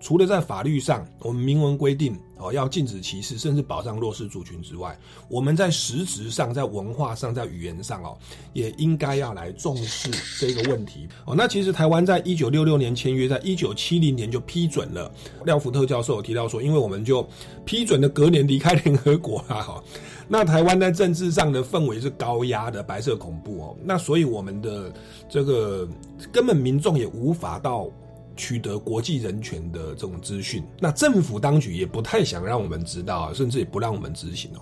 [0.03, 8.17] 除了在法律上我们明文规定哦要禁止歧视，甚至保障弱势族群之外，我们在实质上、在文化上、在语言上哦，
[8.51, 11.33] 也应该要来重视这个问题哦。
[11.33, 15.09] 那其实台湾在一九六六年签约，在一九七零年就批准了。
[15.45, 17.25] 廖福特教授有提到说，因为我们就
[17.63, 19.81] 批准的隔年离开联合国啦哈。
[20.27, 24.91] 那台湾在政治上的氛围是高压的白色恐怖哦，那所以我们的
[25.29, 25.87] 这个
[26.29, 27.89] 根本民众也无法到。
[28.35, 34.61] 取得国际人权的这种资讯，那政府当局也不太想让我们知道，甚至也不让我们执行哦。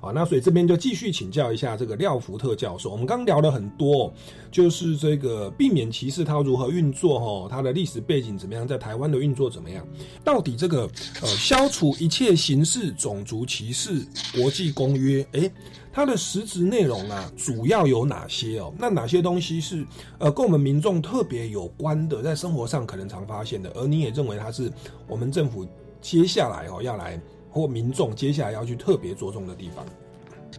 [0.00, 2.90] 好，那所以这边就继续请教一下这个廖福特教授。
[2.90, 4.12] 我们刚聊了很多，
[4.50, 9.82] 就是这个避免歧视它如何运作，哈，它的历史背景怎么样，在台湾的运作怎么样？
[10.22, 10.82] 到底这个
[11.22, 15.50] 呃消除一切形式种族歧视国际公约，诶，
[15.94, 18.74] 它的实质内容啊，主要有哪些哦？
[18.76, 19.86] 那哪些东西是
[20.18, 24.68] 呃跟我们民众特别有关的，在生活上可能常发现的，而你也认为它是
[25.06, 25.64] 我们政府
[26.00, 29.86] 接下来哦要来或民众接下来要去特别着重的地方？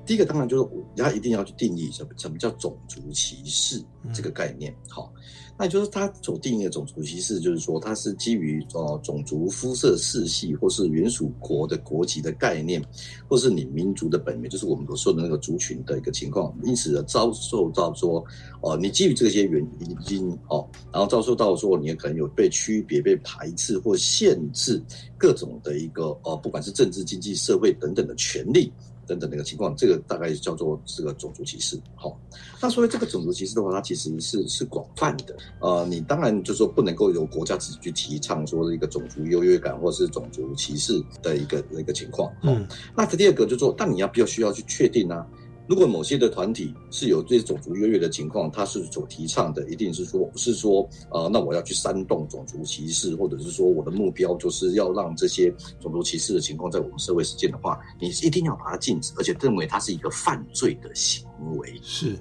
[0.06, 4.74] 第一个当然就是他一定要去定义什么什么叫种族歧视这个概念。
[4.88, 5.12] 好，
[5.58, 12.84] 那就是他所定义的种族歧视，就是说它是基于呃种族、肤色、世系或是原属国的国籍的概念，
[13.28, 18.22] 或是你民族的本源，就是我们所说的那个族群的一个情况，因此而遭受到说
[18.60, 19.66] 哦，你基于这些原
[20.10, 24.82] 因哦，然后遭受到说你可能有被区别、被排斥或限制
[25.18, 28.70] 各种的一个呃，不管是政治、经济、社会等等的权利。
[29.08, 31.80] 等等的一个情况，这个大概叫做这个种族歧视。
[31.96, 32.20] 好，
[32.62, 35.36] 那所以这个种族歧视的话，它其实是是广泛的。
[35.60, 42.32] 呃，你当然就是说不能够由国家自己去提倡说一个种族优越感或是种族歧视的一个一个情况。
[42.44, 45.26] 嗯，那第二个就是说，但你要必要需要去确定呢？
[45.68, 55.50] 如果某些的团体是有这种族优越的情况，他是所提倡的，一定是说，是说，呃，那我要去煽动种族歧视，或者是说，我的目标就是要让这些
[55.80, 61.26] 种族歧视的情况在我们社会实践的话，你一定要把它禁止，而且认为它是一个犯罪的行
[61.58, 61.80] 为。
[61.82, 62.16] 是。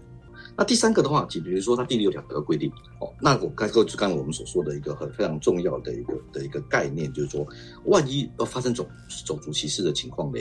[0.57, 7.47] 那第三个的话，就比如说它第六条的规定，哦，那我刚刚就刚才我们所说的一个很非常重要的一个的一个概念，就是说，
[7.87, 8.87] 万一要发生种
[9.25, 10.39] 种族歧视的情况呢，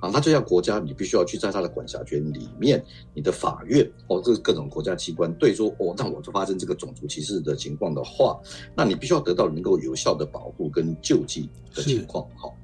[0.00, 8.38] 啊，那就要国家你必须要去在它的管辖权里面，你的法院哦，这各种国家机关对说，哦，那我就发生这个种族歧视的情况的话，
[8.76, 12.54] 那你必须要得到能够有效的保护跟救济的情况，好。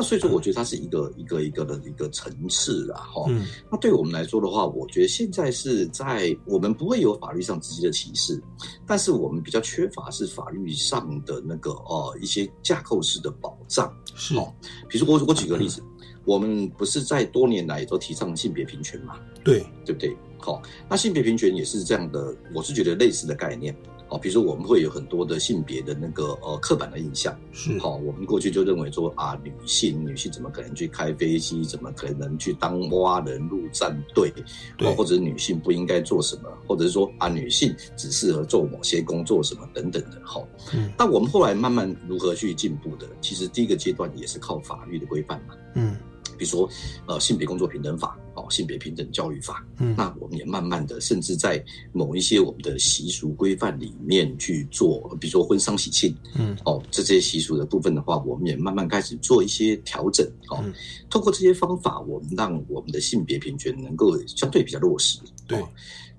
[0.00, 3.30] 那所以说，我觉得它是一个一个一个的一个层次啊，哈。
[3.70, 8.42] 那对我们来说的话，我觉得现在是在我们不会有法律上直接的歧视，
[8.86, 13.94] 但是我们比较缺乏是法律上的那个呃一些架构式的保障。
[14.14, 14.50] 是，哦
[14.88, 15.82] 比如说我我举个例子，
[16.24, 19.16] 我们不是在多年来都提倡性别平权嘛？
[19.44, 20.16] 对，对不对？
[20.38, 23.76] 好，那性别平权也是这样的，我是觉得类似的概念。
[24.10, 27.78] 哦，比如说我们会有很多的性别的那个呃刻板的印象，是。
[27.78, 34.32] 好，我们过去就认为说啊，女性女性怎么可能去开飞机，怎么可能去当蛙人陆战队，
[34.76, 45.96] 对，或者女性不应该做什么，或者是说啊，女性只适合做某些工作什么等等的，好，嗯，但我们后来慢慢如何去进步的，其实第一个阶段也是靠法律的规范嘛，嗯。
[46.38, 46.66] 比如说，
[47.04, 60.64] 呃，性别工作平等法，哦，性别平等教育法，嗯，那我们也慢慢的，甚至在某一些我们的习俗规范里面去做，比如说婚丧喜庆，嗯，哦，这些习俗的部分的话，我们也慢慢开始做一些调整，哦，
[61.08, 65.18] 通过这些方法，我们让我们的性别平权能够相对比较落实。
[65.46, 65.58] 对，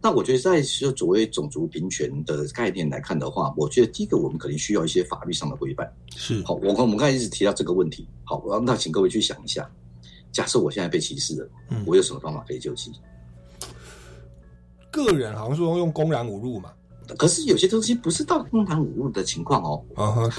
[0.01, 5.91] 那我觉得在就所谓种族平权的概念来看的话，我觉得第一个我们可能需要一些法律上的规范。
[6.15, 9.69] 是，好，我我们刚才一直提到这个问题，好，我那请各位去想一下。
[10.31, 11.49] 假设我现在被歧视了，
[11.85, 12.91] 我有什么方法可以救济？
[14.89, 16.73] 个人好像说用公然侮辱嘛，
[17.17, 19.85] 可是有些东西不是到公然侮辱的情况哦。
[19.95, 20.29] 啊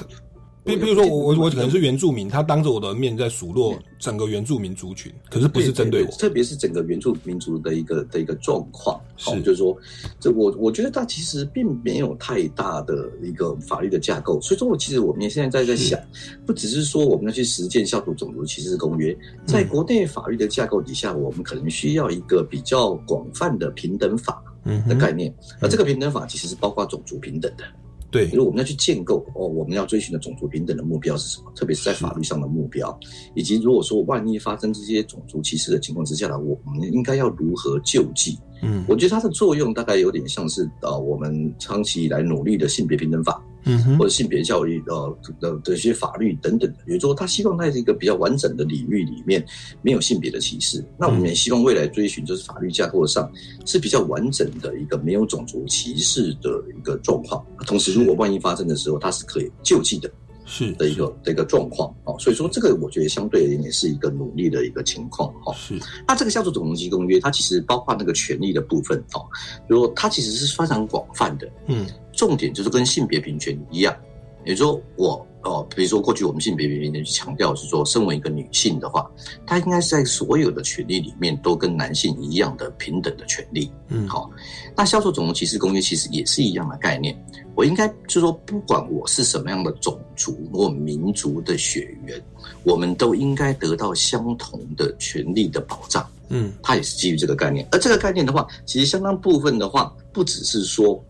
[0.65, 9.43] 比比如说我我我可能是原住民，他当着我的面在数落整个原住民族群，可是不是针对我，特别是整个原住民族的一个的一个状况，是。
[9.43, 9.77] 就是说，
[10.21, 15.99] 这我我觉得它其实并没有太大的一个法律的架构，所以说，我其实我们也现在在在想，
[16.47, 24.41] 不只是说我们要去实践消除种族歧视公约，在国内法律的架构底下，我们可能需要一个比较广泛的平等法
[24.89, 27.65] 的概念，而这个平等法其实是包括种族平等的。
[28.13, 31.51] 对，因为我们要去建构哦，我们要追寻的种族平等的目标是什么？
[31.57, 32.97] 特别是在法律上的目标，
[33.35, 38.39] 以及如果说万一发生这些种族歧视的情况之下呢，我们应该要如何救济？
[38.63, 43.43] 嗯，我觉得它的作用大概有点像是呃，我们长期以来努力的性别平等法。
[43.65, 49.45] 嗯，或者性别教育呃的的一些法律等等的，比如说他希望在一个比较完整的领域里面
[49.83, 53.31] 没有性别的歧视，那我们也希望未来追寻就是法律架构上
[53.65, 57.45] 是比较完整的一个没有种族歧视的一个状况。
[57.67, 60.11] 同时，如果万一发生的时候，它是可以救济的，
[60.53, 62.15] 是的一个的一个状况哦。
[62.19, 65.55] 所以说，这个我觉得相对而言也是一个努力的一个情况哈。
[65.55, 65.81] 是。
[66.07, 69.25] 那这个叫做种族级公约，它其实包括那个权利的部分哦，
[69.67, 71.87] 如果它其实是非常广泛的，嗯。
[72.13, 73.97] 重点就是跟性别平权一样，
[74.45, 79.11] 也就是说，我哦，比如说过去我们性别平等强调是说，身为一个女性的话，
[79.47, 83.71] 她应该是在所有的权利里面都跟男性一样的平等的权利。
[83.89, 84.31] 嗯，好，
[84.77, 87.17] 那销售种族歧视公约其实也是一样的概念，
[87.55, 92.23] 我应该就是说，不管我是什么样的种族或民族的血缘，
[92.63, 96.09] 我们都应该得到相同的权利的保障。
[96.29, 101.05] 嗯，它也是基于这个概念，而这个概念的话，其实相当部分的话，不只是说。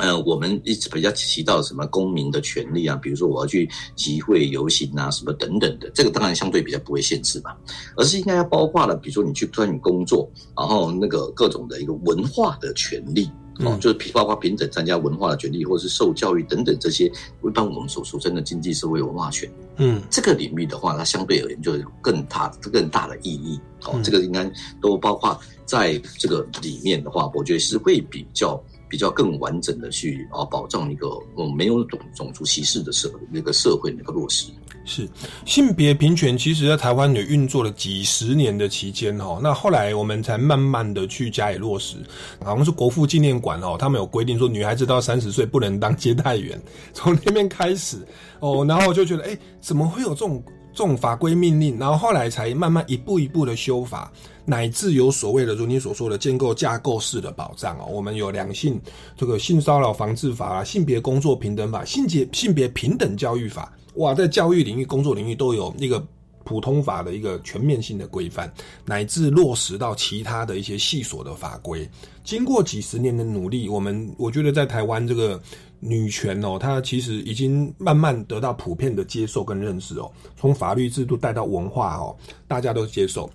[0.00, 7.54] 呃，我们一直比较提到什么公民的权利啊，比如说我要去集会游行啊，什么等等的，这个当然相对比较不会限制嘛，
[7.96, 19.52] 而是应该要包括了，比如说你去参与工作，然后那个各种的一个文化的权利哦，就是包括平等参加文化的权利，或者是受教育等等这些，一般我们所俗称的经济社会文化权。
[19.76, 23.60] 嗯，这个领域的话，它相对而言就有更大更大的意义。
[23.84, 31.06] 哦，这个应该都包括在这个里面的话，我觉得是会比较比较更完整的去啊保障一个
[31.38, 34.50] 嗯没有种种族歧视的社那个社会那个落实。
[34.86, 35.08] 是
[35.44, 41.96] 性别平权，其实在台湾也运作了几十年的期间哈，那后来我们才慢慢的去加以落实。
[42.42, 46.60] 好像是国父纪念馆哦，他们有规定说女孩子到三十岁不能当接待员，
[46.94, 47.98] 从那边开始
[48.40, 50.42] 哦，然后我就觉得哎，怎么会有这种
[50.72, 51.78] 这种法规命令？
[51.78, 54.10] 然后后来才慢慢一步一步的修法，
[54.44, 58.80] 乃至有所谓的如你所说的建构架构式的保障哦，我们有两性
[59.16, 63.72] 这个性骚扰防治法啊，性别工作平等法，性别性别平等教育法。
[63.94, 66.04] 哇，在教育领域、工作领域都有一个
[66.44, 68.50] 普通法的一个全面性的规范，
[68.84, 71.88] 乃至落实到其他的一些细琐的法规。
[72.24, 75.40] 经过几十年的努力，我们我觉得在台湾这个
[75.80, 80.10] 女权哦，它其实已经慢慢得到普遍的接受跟认识哦。
[80.36, 82.14] 从法律制度带到文化哦，
[82.46, 83.28] 大家都接受。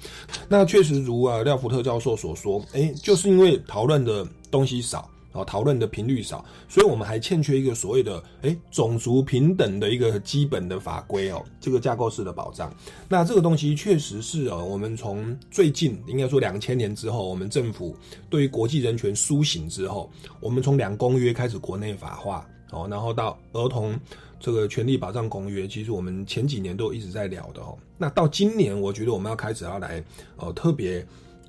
[0.48, 5.10] 那确实如啊廖福特教授所说，哎，就是因为讨论的东西少。
[5.36, 12.74] 哦，讨论的频率少，所以我们还欠缺一个所谓的诶种族平等的一个基本的法规哦，这个架构式的保障。
[13.10, 17.94] 那这个东西确实是哦，我们从最近应该说两千年之后，我们政府
[18.30, 20.10] 对于国际人权苏醒之后，
[20.40, 24.00] 我们从两公约开始国内法化哦，然后到儿童
[24.40, 27.78] 这个权利保障公约，其实我们前几年都一直在聊的哦。
[27.98, 30.02] 那到今年，我觉得我们要开始要来
[30.38, 31.06] 哦特别。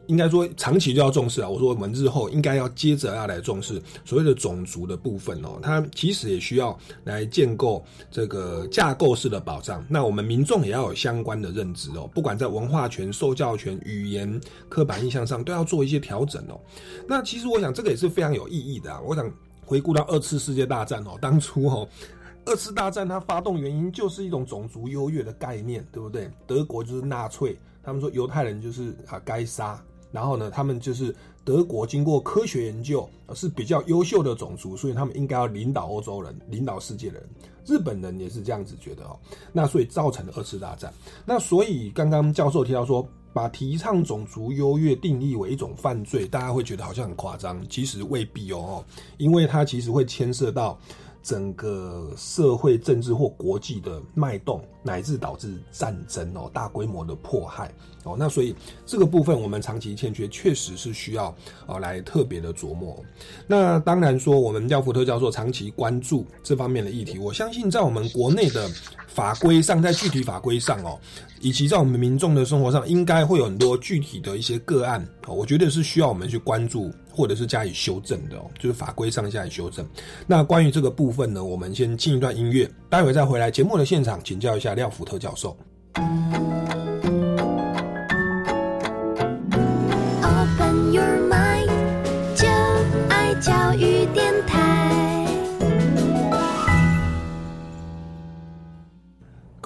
[0.07, 1.49] 应该说长期就要重视啊！
[1.49, 9.85] 我说我们日后应该要接着要来重视所谓的种族的部分哦，它其实也需要来建构这个架构式的保障。
[9.89, 16.61] 那我们民众也要有相关的认知哦，不管在文化权、受教权、语言、刻板印象上，都要做一些调整哦。
[17.09, 19.01] 那其实我想这个也是非常有意义的啊！
[19.05, 19.31] 我想
[19.65, 21.89] 回顾到二次世界大战哦，当初哦，
[22.45, 26.31] 二次大战它发动原因就是一种种族优越的概念，对不对？
[26.47, 29.83] 德国就是纳粹，他们说犹太人就是啊该杀。
[30.17, 31.15] 然后呢，他们就是
[31.45, 37.23] 德国经过科学研究是比较优秀的种族，所以他们应该要领导欧洲人、领导世界人。
[37.67, 39.19] 日本人也是这样子觉得哦。
[39.53, 40.91] 那所以造成了二次大战。
[41.27, 48.83] 那所以刚刚教授提到说，把提倡种族优越定义为一种犯罪，大家会觉得好像很夸张，其实未必哦，
[49.19, 50.79] 因为它其实会牵涉到。
[51.27, 57.75] 整个社会、政治或国际的脉动，乃至导致战争哦，大规模的迫害
[58.05, 58.55] 哦，那所以
[58.87, 61.35] 这个部分我们长期欠缺，确实是需要
[61.67, 62.97] 哦来特别的琢磨。
[63.45, 68.71] 那当然说，我们廖福特教授长期关注这方面的议题，我相信在我们国内的
[69.09, 70.97] 法规上，在具体法规上哦，
[71.41, 76.93] 以及在我们民众的生活上，应该会有很多具体的一些个案哦，我觉得是需要我们去关注。
[77.17, 79.83] 或者是加以修正的哦，就是法规上加以修正。
[80.27, 85.57] 那关于这个部分呢，我们先进一段音乐，待会再回来节目的现场，请教一下廖福特教授。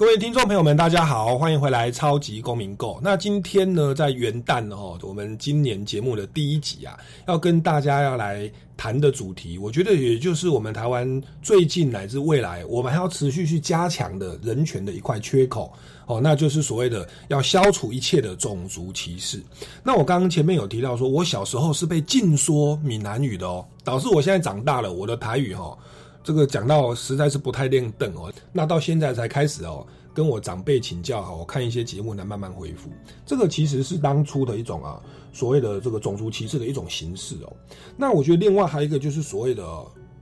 [0.01, 2.93] 各位听众朋友们，大家好，欢迎回来《超级公民购》。
[3.03, 6.97] 那今天呢，在元旦哦，我们今年节目的第一集啊，
[7.27, 15.71] 要跟大家要来谈的主题，我觉得也就是我们台湾最近乃至未来，我们还要持续去加强的人权的一块缺口
[16.07, 19.39] 哦，那就是所谓的要消除一切的种族歧视。
[19.83, 25.77] 那我刚刚前面有提到说，我小时候是被禁说闽南语的哦，导致我现在长大了，我的台语哈。
[26.23, 32.89] 这个讲到实在是不太练凳哦，那到现在才开始哦，跟我长辈请教哈，我看一些节目来慢慢恢复。
[33.25, 35.01] 这个其实是当初的一种啊，
[35.33, 37.53] 所谓的这个种族歧视的一种形式哦。
[37.97, 39.63] 那我觉得另外还有一个就是所谓的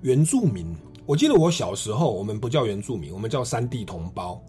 [0.02, 0.66] 原住民，
[1.06, 4.41] 我记得我小时候我们不叫原住民，我们叫山地同胞，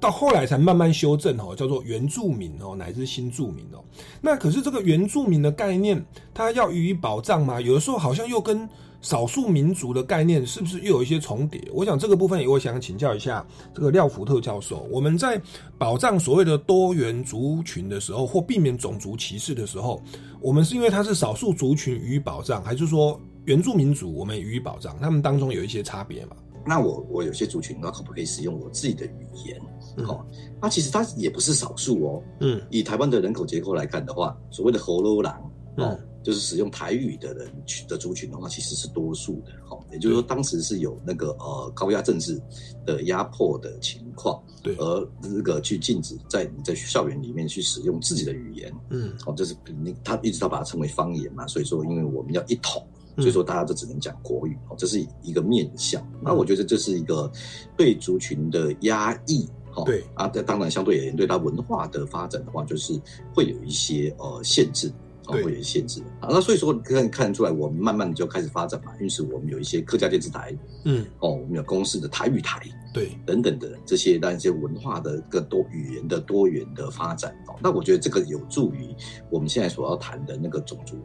[0.00, 3.84] 到后来才慢慢修正哦，叫做原住民哦，乃至新住民哦。
[4.20, 6.04] 那可是这个原住民的概念，
[6.34, 7.60] 它要予以保障吗？
[7.60, 8.68] 有的时候好像又跟
[9.00, 11.60] 少数民族的概念是不是又有一些重叠？
[11.72, 14.88] 我想这个部分，我想请教一下这个廖福特教授。
[14.90, 15.40] 我们在
[15.78, 20.02] 保障所谓的多元族群的时候，或避免种族歧视的时候，
[20.40, 24.96] 我们是因为它是少数族群予以保障，还是说原住民族我们予以保障？
[25.00, 26.36] 他们当中有一些差别嘛？
[26.68, 29.60] 那我我有些族群，那可不可以使用我自己的语言？
[30.08, 30.26] 哦，
[30.60, 32.22] 那其实它也不是少数哦。
[32.40, 35.40] 嗯，以台湾的人口结构来看的话，所谓的喉咙狼
[35.76, 35.96] 哦。
[36.26, 42.36] 就是使用台语的人群的族群的话，其实是多数的，哈，也就是说当时是有那个呃高压政治
[42.84, 49.54] 的压迫的情况，对，而那个去禁止在你在校园里面去使用自己的语言，嗯，哦，就是
[49.84, 52.84] 你他一直都把它称为方言嘛，所以说因为我们要一统，
[53.18, 56.04] 所以说大家都只能讲国语哦，这是一个面向。
[56.20, 57.30] 那我觉得这是一个
[57.76, 59.48] 对族群的压抑。
[59.84, 62.98] 对啊，当然相对而言，对它文化的发展的话，就是
[63.34, 64.90] 会有一些呃限制。
[65.32, 68.92] 会有限制啊，那所以说可以看得出来，我们慢慢的就开始发展嘛。
[69.00, 72.60] 因此，我们有一些客家电视台，嗯，哦，我们有公司的台语台，
[72.92, 77.54] 对，等等的这些，那一些文化的更多语言的多元的发展哦。
[77.62, 78.94] 那我觉得这个有助于
[79.30, 80.96] 我们现在所要谈的那个种族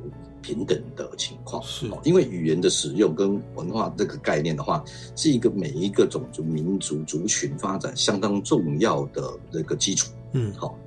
[0.41, 4.83] 平等的情况，是，因为语言的使用跟文化这个概念的话，
[5.15, 10.77] 是一个每一个种族民族族群发展相当重要的这个基础，嗯，好。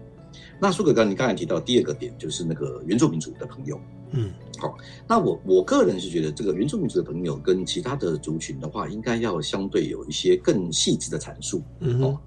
[0.60, 3.78] 那苏格刚，你刚才提到第二个点就是那个原住民族的朋友，
[4.12, 4.74] 嗯，好，
[5.06, 12.18] 那我我个人是觉得这个原住民族的朋友跟其他的族群的话，应该要相对有一些更细致的阐述，嗯，哦，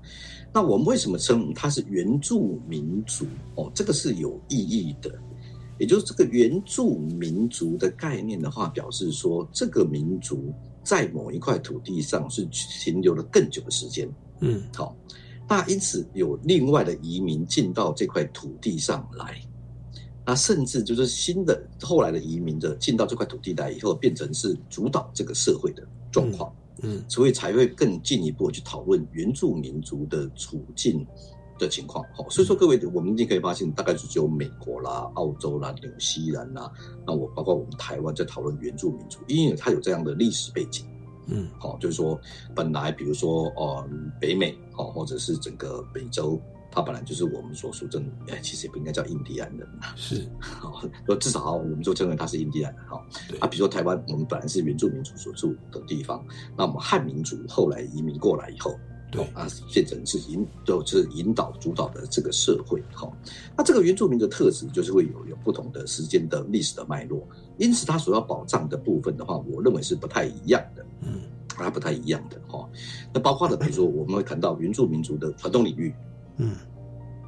[0.53, 3.25] 那我们为什么称它是原住民族？
[3.55, 5.11] 哦，这个是有意义的，
[5.80, 10.53] 也就是这个原住民族的概念的话，表示说这个民族
[10.84, 12.45] 在某一块土地上是
[12.84, 14.07] 停留了更久的时间，
[14.41, 14.95] 嗯，好。
[15.49, 19.41] 那因此有另外的移民进到这块土地上来，
[20.25, 31.07] 那甚至就是新的后来的移民的进到这块土地来以后，变成是主导这个社会的状况，嗯，所以才会更进一步去讨论原住民族的处境
[31.57, 32.03] 的情况。
[32.13, 36.69] 好，所以说各位，我们已经可以发现，大概是只有美国啦、澳洲啦、纽西兰啦，
[37.05, 40.85] 那我包括我们台湾在讨论原住民族，因为它有这样的历史背景。
[41.28, 42.19] 嗯，好，就是说，
[42.55, 43.88] 本来比如说，哦，
[44.19, 46.39] 北美，哦，或者是整个美洲，
[46.71, 53.05] 它本来就是我们所说的，哎，其实也不应该叫印第安人嘛，是， 好，说至少我们就称为他是印第安人，哈，
[53.39, 56.25] 啊，比如说台湾，我们本来是原住民族所住的地方，
[56.55, 58.73] 那我们汉民族后来移民过来以后，
[59.11, 63.11] 对，啊，变成是引，就是引导主导的这个社会，哈，
[63.57, 70.86] 那这个原住民的特质就是会有有不同的时间的历史的脉络，因此他所要保障的部分的话，我认为是不太一样的。
[71.01, 72.67] 嗯，它不太一样的哈，
[73.13, 75.93] 那包括了比如说我们会谈到原住民族的传统领域，
[76.37, 76.55] 嗯，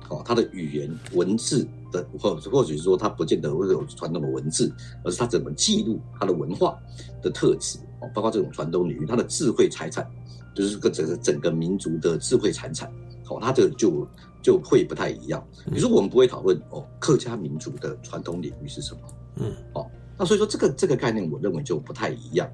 [0.09, 6.77] 哦，它的语言文字的或或许是说它不见得会有传统的文字，而是它怎么记录它的文化
[7.21, 10.09] 的特质哦，包括这种传统领域，它的智慧财产，
[10.55, 12.91] 就是个整个整个民族的智慧财产，
[13.29, 14.07] 哦，它这个就
[14.41, 15.45] 就会不太一样。
[15.65, 19.01] 比如说我们不会讨论哦，客家民族的传统领域是什么，
[19.35, 19.85] 嗯，哦，
[20.19, 22.47] 那所以说这个这个概念，我认为就不太一样。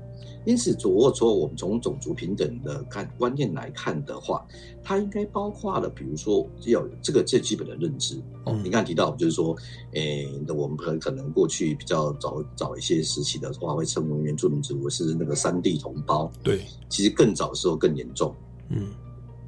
[0.46, 4.46] 因此，如果说我们从种族平等的看观念来看的话，
[4.84, 8.22] 它应该包括了，比如说要有这个最基本的认知。
[8.44, 9.58] 哦，你刚才提到，就是说，
[9.94, 16.32] 诶，我们可可能过去比较早早一些时期的话，会称为原住民族是那个山地同胞。
[16.44, 18.32] 对，其实更早的时候更严重。
[18.70, 18.94] 嗯，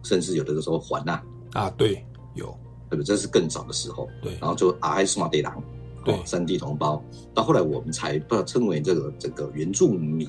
[0.02, 1.22] 甚至有的时候还呐。
[1.54, 2.04] 啊，对，
[2.34, 2.46] 有，
[2.90, 3.04] 对不对？
[3.04, 4.10] 这是更早的时候。
[4.20, 5.62] 对，然后就阿埃斯马地狼。
[6.08, 7.04] 对，山地同胞。
[7.34, 10.28] 到后来我们才把称为这个这个原住民。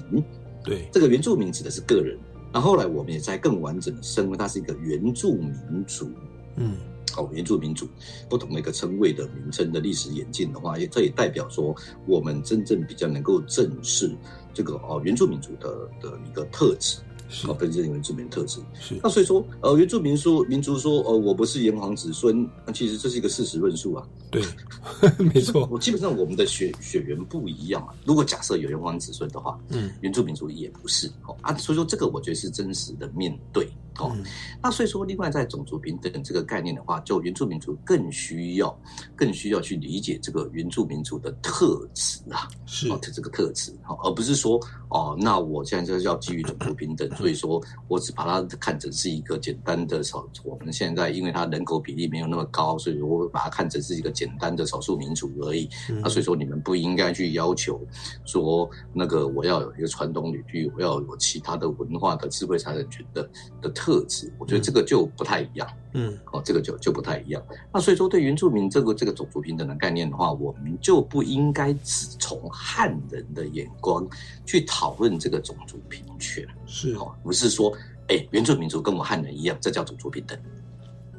[0.65, 2.19] 对，这个原住民指的是个人，
[2.53, 6.11] 那后来我们也在更完整的称为它是一个原住民族，
[6.57, 6.77] 嗯，
[7.17, 7.89] 哦，原住民族
[8.29, 11.75] 不同的一个称谓的名称的历史演进的话，也这也代表说
[12.07, 14.15] 我们真正比较能够正视
[14.53, 16.99] 这个哦原住民族的的一个特质。
[17.47, 24.07] 哦，本身原住民特质是那所以说，呃，原住民说民族说，呃，我不是炎黄子孙，那其实这是一个事实论述啊。
[24.31, 24.43] 对，
[25.35, 25.69] 没错。
[25.71, 27.95] 我基本上我们的血血缘不一样啊。
[28.05, 31.55] 如果假设有炎黄子孙的话，嗯，原住民族也不是哦啊。
[31.57, 33.69] 所以说，这个我觉得是真实的面对
[34.07, 34.17] 哦。
[34.63, 38.79] 那所以说，另外在种族平等这个概念的话，就原住民族更需要
[39.17, 47.09] 更需要去理解这个原住民族的特质啊，是哦，这个特质哦，而不是说哦，那我现在就是要基于种族平等。
[47.17, 50.27] 所以说，我只把它看成是一个简单的少。
[50.45, 55.67] 我们现在因为它人口比例没有那么高，所以我把它看成是一个简单的少数民族而已。
[56.03, 57.81] 那所以说，你们不应该去要求
[58.27, 63.31] 说那个我要有一个传统领域，我要有其他的文化的智慧财产权的
[63.63, 64.33] 的特质。
[64.39, 65.69] 我觉得这个就不太一样。
[65.93, 67.43] 嗯，哦，这个就就不太一样。
[67.73, 74.07] 那所以说，对原住民这个这个种族平等的概念的话，我们就不应该只从汉人的眼光
[74.45, 76.47] 去讨论这个种族平权。
[76.67, 77.73] 是哦，不是说，
[78.09, 80.39] 哎，原住民族跟我汉人一样，这叫种族平等。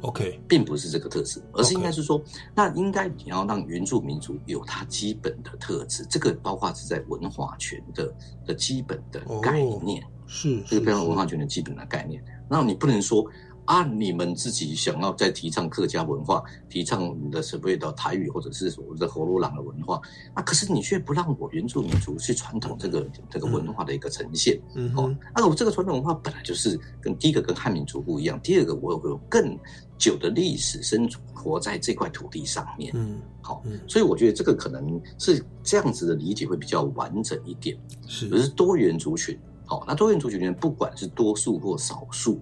[0.02, 2.24] OK，并不是这个特质，而是应该是说，
[2.56, 8.14] 那应该你要让原住民族有它基本的特质，这个包括是在文化权的
[8.46, 12.24] 的基本的概念，是这个非常文化权的基本的概念。
[12.48, 13.26] 那你不能说
[13.66, 20.02] 啊，你们自己想要在提倡客家文化，提倡你的所谓的台语或者是所谓的喉咙朗的文化，
[20.34, 29.56] 啊，可是你却不让我原住民族去传统这个这个文化的一个呈现，嗯哦，那我这个传统文化本来就是跟第一个跟汉民族不一样，第二个我有有更
[30.00, 37.78] 久的历史生活在这块土地上面，嗯，好，所以我觉得这个可能是这样子的理解会比较完整一点，
[38.08, 39.38] 是，可是多元族群，
[39.70, 42.42] 好，那多元族群里面不管是多数或少数。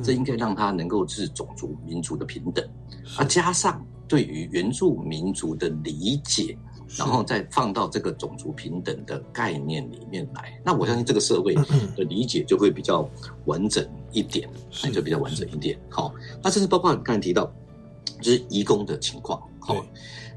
[0.00, 2.64] 这应该让他能够是种族民族的平等，
[3.16, 6.56] 啊，加上对于原住民族的理解，
[6.96, 11.52] 然后再放到这个种族平等的概念里面来，那我相信这个社会
[11.98, 13.10] 的理解就会比较
[13.46, 14.48] 完整一点，
[14.84, 15.76] 那就比较完整一点。
[15.88, 17.52] 好，那这是包括你刚才提到，
[18.22, 19.42] 就是移工的情况。
[19.58, 19.84] 好，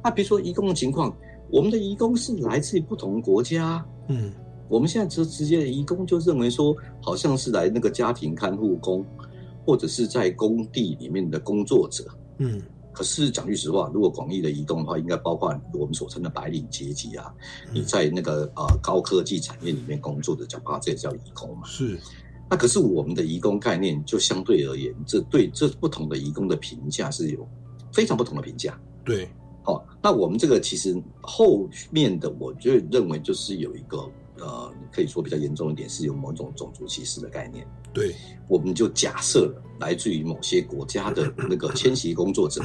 [0.03, 1.15] 那比如说移工的情况，
[1.51, 4.33] 我们的移工是来自于不同国家，嗯，
[4.71, 9.05] 我们现在直直接的移工就认为说，好像是来那个家庭看护工。
[9.63, 12.03] 或者是在工地里面的工作者，
[12.39, 12.59] 嗯，
[12.91, 17.31] 可是讲句实话，如果广义的移工的话，应该包括我们所称的白领阶级啊，
[17.71, 21.63] 你在那个呃高科技产业里面工作的，讲话这也叫移工嘛。
[21.67, 21.99] 是，
[22.49, 27.47] 那可是我们的移工概念，就相对而言，这对这不同的移工的评价是有
[27.93, 28.75] 非常不同的评价。
[29.05, 29.29] 对，
[29.61, 34.09] 好，那我们这个其实后面的，我就认为就是有一个
[34.41, 37.65] 呃，可以说比较严重一点，是有某种种族歧视的概念。
[37.93, 38.15] 对，
[38.47, 42.61] 我们就假设来自于某些国家的 那个迁徙工作者，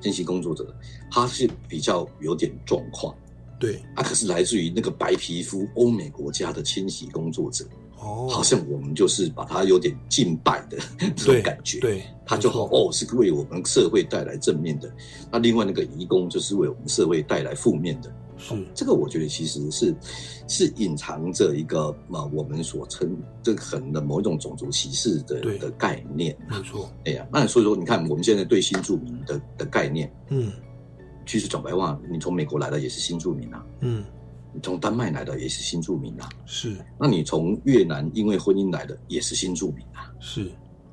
[0.00, 0.74] 迁徙工作者
[1.10, 3.14] 他是比较有点状况，
[3.58, 7.66] 对，啊，可是来自于那个白皮肤欧美国家的迁徙工作者，
[7.98, 10.78] 哦，好像我们就是把他有点敬拜的
[11.16, 14.90] 这种感觉，对，他就好哦，是为我们社会带来正面的，
[15.32, 18.10] 那另外那个移工就是为我们社会带来负面的。
[18.40, 18.66] 是。
[18.74, 19.94] 这个，我觉得其实是
[20.48, 26.36] 是隐藏着一个嘛，我们所称这可能的某一种种族歧视的的概念。
[26.48, 30.50] 没错，哎呀，那所以说，你看我们现在对新住民的的概念，嗯，
[31.26, 34.04] 其实讲白话，你从美国来的也是新住民啊，嗯，
[34.52, 40.50] 你从丹麦来的也是新住民啊，是，那你从越南因为婚姻来的也是新住民啊，是。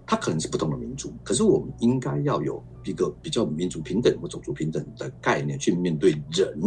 [0.08, 6.58] 它可能是不同的民族，可是我们应该要有一个比较民族平等或种族平等的概念去面对人。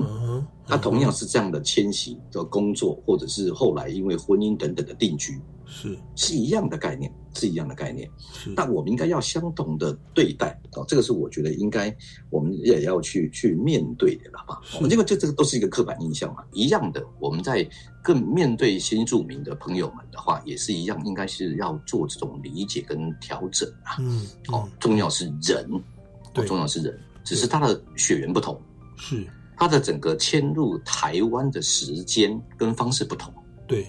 [0.66, 5.98] 他同样是这样的迁徙的工作，或者是后来因为婚姻等等的定居，是。
[6.14, 8.10] 是一样的概念，是一样的概念。
[8.56, 11.94] 但我们应该要相同的对待哦，这个是我觉得应该
[12.30, 14.60] 我们也要去去面对的了吧？
[14.90, 17.68] 因为这这个都是一个刻板印象嘛，一样的，我们在。
[18.02, 23.96] 更面对新住民的朋友们的话，也是一样，应该是要做这种理解跟调整啊。
[23.98, 25.70] 嗯，哦，重要是人，
[26.32, 28.58] 对，重要是人，只是他的血缘不同，
[28.96, 33.30] 是他的整个迁入台湾的时间跟方式不同，
[33.66, 33.86] 对。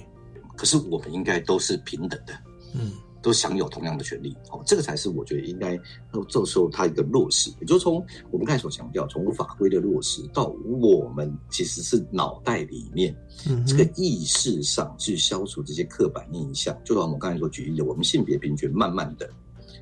[0.57, 2.33] 可是我们应该都是平等的，
[2.75, 2.91] 嗯。
[3.21, 5.75] 都享有同样的权利，哦，这个才是我觉得应该
[6.13, 10.47] 要这时候它一个落实，也就是从我们刚才所强调，从法规的落实到
[10.79, 13.15] 我们其实是脑袋里面，
[13.47, 19.29] 嗯，这个意识上去消除这些刻板印象，就像我们刚才所举例的，我们性别平权慢慢的、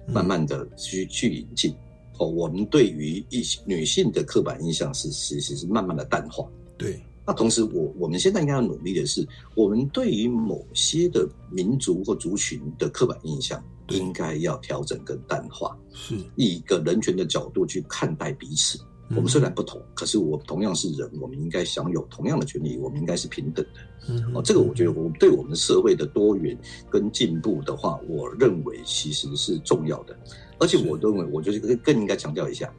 [0.07, 1.73] 慢慢的去去引进，
[2.17, 6.45] 哦，我们对于一女性的刻板印象是其实是慢慢的淡化，
[6.77, 7.01] 对。
[7.29, 9.23] 那同时，我我们现在应该要努力的是，
[9.53, 15.77] 我们对于某些的民族或族群的刻板印象，应该要调整跟淡化。
[15.93, 18.79] 是以一个人权的角度去看待彼此。
[19.09, 23.79] 我们虽然不同，可是我同样是人，我们应该享有同样的权利，我们应该是平等的。
[24.07, 26.57] 嗯，哦，这个我觉得，我对我们社会的多元
[26.89, 30.17] 跟进步的话，我认为其实是重要的。
[30.57, 32.73] 而且，我认为，我觉得更更应该强调一下，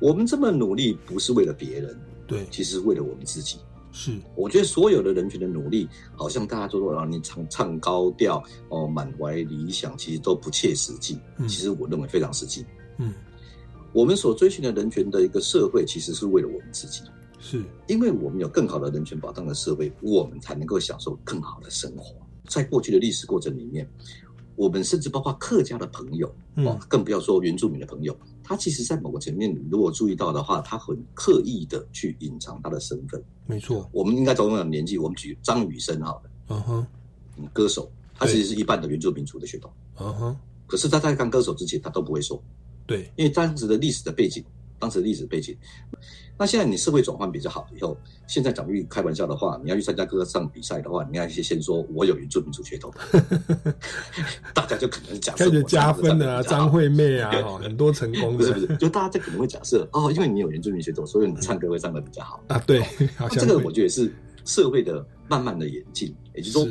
[0.00, 1.96] 我们这么努力，不是为了别人。
[2.30, 3.58] 对，其实为了我们自己，
[3.90, 11.18] 是我觉得所有的人群的努力，好像大家都说让你唱唱高调哦，满怀理想，其实都不切实际。
[11.38, 12.64] 嗯，其实我认为非常实际。
[12.98, 13.12] 嗯，
[13.92, 17.02] 我们所追寻的人权的一个社会，其实是为了我们自己，
[17.40, 22.14] 是因为我们有更好的人权保障的社会，我们才能够享受更好的生活。
[22.46, 23.88] 在过去的历史过程里面。
[24.56, 28.14] 我们甚至包括客家的朋友，哦，更不要说原住民的朋友，
[28.50, 33.22] 他其实，在某个层面，如果注意到的话，他很刻意的去隐藏他的身份。
[33.46, 36.86] 没错，我们应该同样的年纪，我们举张雨生好了，嗯哼，
[37.52, 39.70] 歌手，他其实是一半的原住民族的血统，
[40.00, 40.36] 嗯哼，
[40.66, 42.42] 可是他在当歌手之前，他都不会说，
[42.88, 44.44] 对，因为当时的历史的背景，
[44.80, 45.56] 当时的历史背景。
[46.40, 47.94] 那现在你社会转换比较好以后，
[48.26, 52.90] 现在讲句开玩笑的话，你要去参加歌唱比赛的话，你要先先说我有原住民族血统，
[54.54, 57.30] 大家就可能假设开始加分啊，张惠妹啊，
[57.60, 62.58] 很多成功的，不是不是，就大家就可能会假设哦，因为你有原住民血统，所以你唱歌会唱的比较好啊。
[62.66, 62.82] 对，
[63.32, 64.10] 这个我觉得是
[64.46, 66.66] 社会的慢慢的演进，也就是说，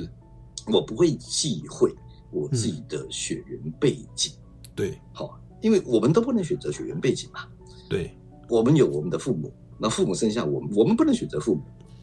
[0.73, 1.95] 我不会忌讳
[2.31, 4.33] 我自己的血缘背景。
[4.73, 5.39] 对，好。
[5.61, 7.41] 因为我们都不能选择血缘背景嘛。
[7.89, 8.17] 对，
[8.49, 11.61] 我们有我们的父母，那父母生下我们，我们不能选择父母。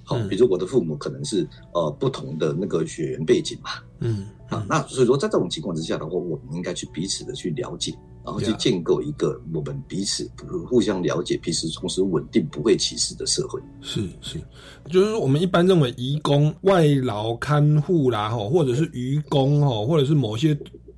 [0.09, 1.45] 好，比如我的父母可能是
[1.75, 3.71] 呃不同的那个血缘背景嘛。
[3.99, 7.93] 嗯，好，那所以说在这种情况之下的话，我们应该去彼此的去了解，
[8.25, 10.31] 然后去建构一个我们彼此
[10.69, 13.61] 互相了解、彼此同时稳定、不会歧视的社会。
[13.81, 14.39] 是是，
[14.89, 20.57] 就是说我们一般认为移工、外劳看护啦，哈，或者是渔工，哈，或者是某些。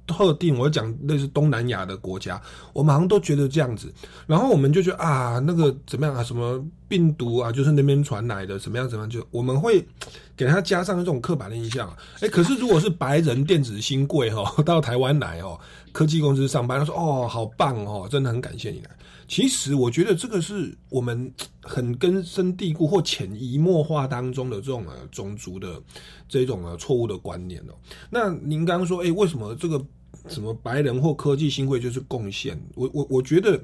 [0.09, 2.41] 特定我讲类似东南亚的国家，
[2.73, 3.93] 我们好像都觉得这样子，
[4.27, 9.87] 然后我们就觉得啊，那个怎么样啊，什么病毒啊，就是那边传来的，怎么样怎么样，就我们会
[10.35, 11.95] 给他加上这种刻板的印象。
[12.21, 15.61] 哎，可是如果是白人电子新贵哈， 到台湾来哦，
[15.93, 18.91] 科技公司上班，他说哦，好棒哦，真的很感谢你来。
[19.29, 21.31] 其实我觉得这个是我们
[21.61, 25.79] 很根深蒂固或潜移默化当中的这种呃种族的
[26.27, 27.75] 这种呃错误的观念哦。
[28.09, 29.85] 那您刚刚说，哎，为什么这个？
[30.29, 32.61] 什么白人或科技新贵就是贡献？
[32.75, 33.61] 我我我觉得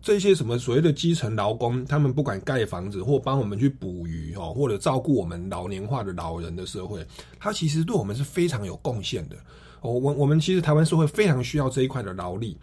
[0.00, 7.06] 这些什么所谓的基层劳工，他们不管盖房子或帮我们去捕鱼哦，或者照顾我们老年化的老人的社会，
[7.38, 9.36] 他其实对我们是非常有贡献的。
[9.80, 12.56] 哦，我我们其实台湾社会非常需要这一块的劳力，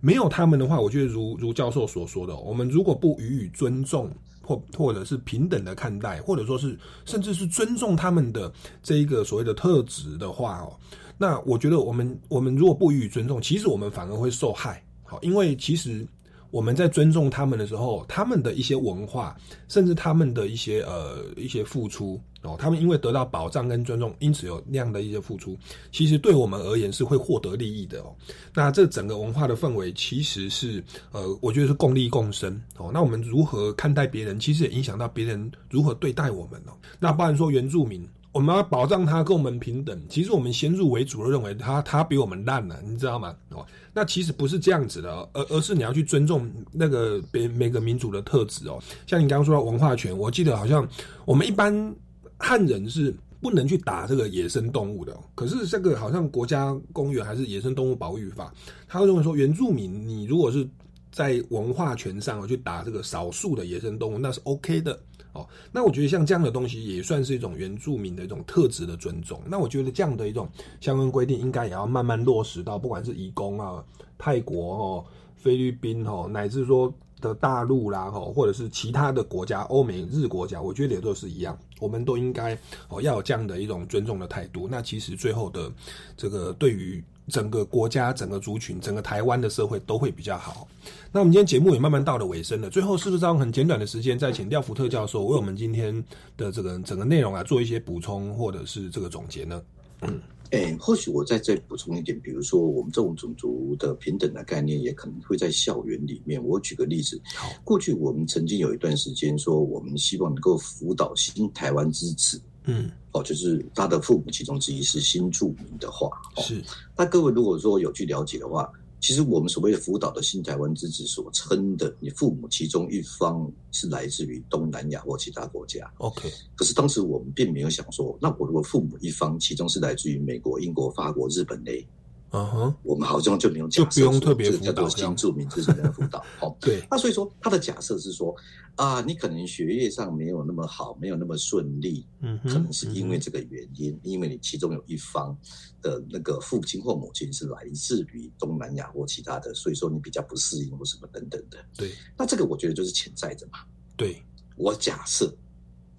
[0.00, 4.10] 没有他们的话，我觉得如如教授所说的，我们如果不予以尊重
[4.50, 10.76] 或或者是平等的看待，或者说是甚至是尊重他们的这一个所谓的特质的话哦。
[11.16, 14.82] 那我觉得，我们我们如果不予以尊重，其实我们反而会受害。
[15.04, 16.04] 好，因为其实
[16.50, 19.36] 我们在尊重他们的时候，他们的一些文化，
[19.68, 25.56] 甚至他们的一些呃一些付出哦，他们因为得到保障跟尊重，因此有那样的一些付出，
[25.92, 28.14] 其实对我们而言是会获得利益的哦。
[28.54, 30.82] 那这整个文化的氛围其实是
[31.12, 32.90] 呃，我觉得是共利共生哦。
[32.92, 36.72] 那我们如何看待别人，其实也影响到别人如何对待我们哦。
[36.98, 38.08] 那不然说原住民。
[38.32, 43.34] 我们要保障他跟我们平等，其实我们先入为主的认为他他比我们烂了，你知道吗？
[43.48, 48.82] 哦，那其实不是这样子的，而而是你要去尊重那个别每个民族的特质哦。
[49.06, 50.88] 像你刚刚说到文化权，我记得好像
[51.24, 51.94] 我们一般
[52.38, 58.52] 汉人是不能去打这个野生动物的，可是这个好像国家公园还是野生动物保育法，
[58.86, 60.68] 他会认为说原住民你如果是
[61.10, 64.98] 在文化权上去打这个少数的野生动物，那是 OK 的。
[65.32, 69.40] 哦，那我觉得像这样的东西也算是一种原住民的一种特质的尊重。
[69.46, 70.48] 那我觉得这样的一种
[70.80, 73.84] 相关规定应该也要慢慢落实到，不管是移工啊、
[74.18, 75.04] 泰国哦、
[75.36, 82.58] 菲律宾哦，乃至说的大陆啦哈，或者是其他的国家、欧美日国家，我觉得也都是一样，我们都应该
[82.88, 84.68] 哦要有这样的一种尊重的态度。
[84.70, 85.70] 那其实最后的
[86.16, 87.02] 这个对于。
[87.30, 90.68] 整个国家、整个族群、整个台湾的社会都会比较好。
[91.10, 95.94] 那我们今天节目也慢慢到了尾声了，最后是不是用很简短的时间，再请廖福特教授为我们今天
[96.36, 99.62] 的这个整个内容啊做一些补充或者是这个总结呢？
[100.02, 100.20] 嗯，
[100.50, 106.42] 哎，或许我再再补充一点，比如说我们这种种族的平等的概念，也可能会在校园里面。
[106.42, 107.20] 我举个例子，
[107.64, 112.40] 过去我们曾经有一段时间说，我们希望能够辅导新台湾之子。
[112.64, 116.10] 嗯，哦，就是他的父母其中之一是新住民的话，
[116.42, 116.62] 是。
[116.96, 126.30] 那各位如果说有去了解的话，其实我们所谓的辅导的新台湾之子所称的，你父母其中一方是来自于东南亚或其他国家，OK。
[126.54, 131.86] 可是当时我们并没有想说，那我如果父母一方其中是来自于美国、英国、法国、日本嘞？
[132.32, 136.24] 嗯哼，我们好像就没有假设，这个叫做新住民之间的辅导。
[136.40, 136.80] 哦，对。
[136.90, 138.34] 那所以说，他的假设是说，
[138.76, 145.36] 啊，你可能学业上没有那么好，没有那么顺利，嗯，可能是因为这个原因，因为你其中有一方
[145.82, 151.58] 的那个父亲或母亲是来自于东南亚或其他的，所以说你比较不适应或什么等等的。
[151.76, 151.90] 对。
[152.16, 153.58] 那这个我觉得就是潜在的嘛。
[153.96, 154.22] 对。
[154.56, 155.34] 我假设。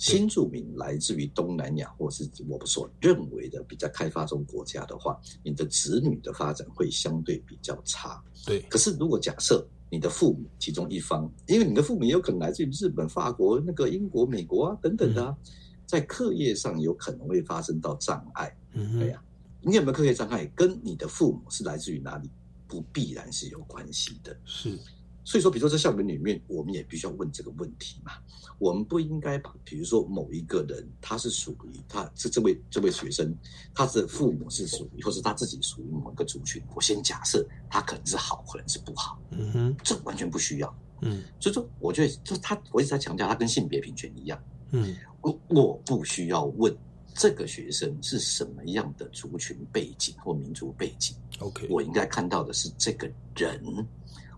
[0.01, 8.19] 新住民来自于东南亚，或是我们所认为的比较开发中国家的话，你的子女的发展会相对比较差。
[8.43, 8.59] 对。
[8.61, 15.37] 可是如果假设你的父母其中一方，因为你的父母也有可能来自于日本、法国、那个英国、美国啊等等的，
[15.85, 18.57] 在课业上有可能会发生到障碍。
[18.73, 19.23] 嗯，对呀。
[19.61, 22.27] 你有没有课业障碍，跟你的父母是来自于哪里，
[22.67, 24.35] 不必然是有关系的。
[24.45, 24.75] 是。
[25.23, 28.13] 所以说，比如说在校园里面，我们也必须要问这个问题嘛。
[28.57, 33.35] 我们不应该把，比如说某一个人，他是属于他这这位这位学生，
[33.73, 36.61] 他的父母是属于，或是他自己属于某一个族群。
[36.75, 39.19] 我先假设他可能是好，可能是不好。
[39.31, 40.75] 嗯哼，这完全不需要。
[41.01, 44.43] 嗯，所以说，我觉得就他，我一直在强调，他跟性别平权一样。
[44.71, 46.75] 嗯，我我不需要问
[47.15, 51.15] 这个学生是什么样的族群背景或民族背景。
[51.39, 53.87] OK，我应该看到的是这个人。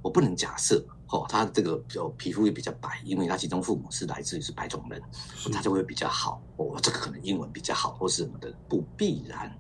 [0.04, 5.02] 我不能假设，哦，他这个就皮肤也比较白，因为他其中父母是来自于是白种人，
[5.52, 6.42] 他就会比较好。
[6.58, 9.52] 哦，这个可能英文比较好，或是什么的，不必然。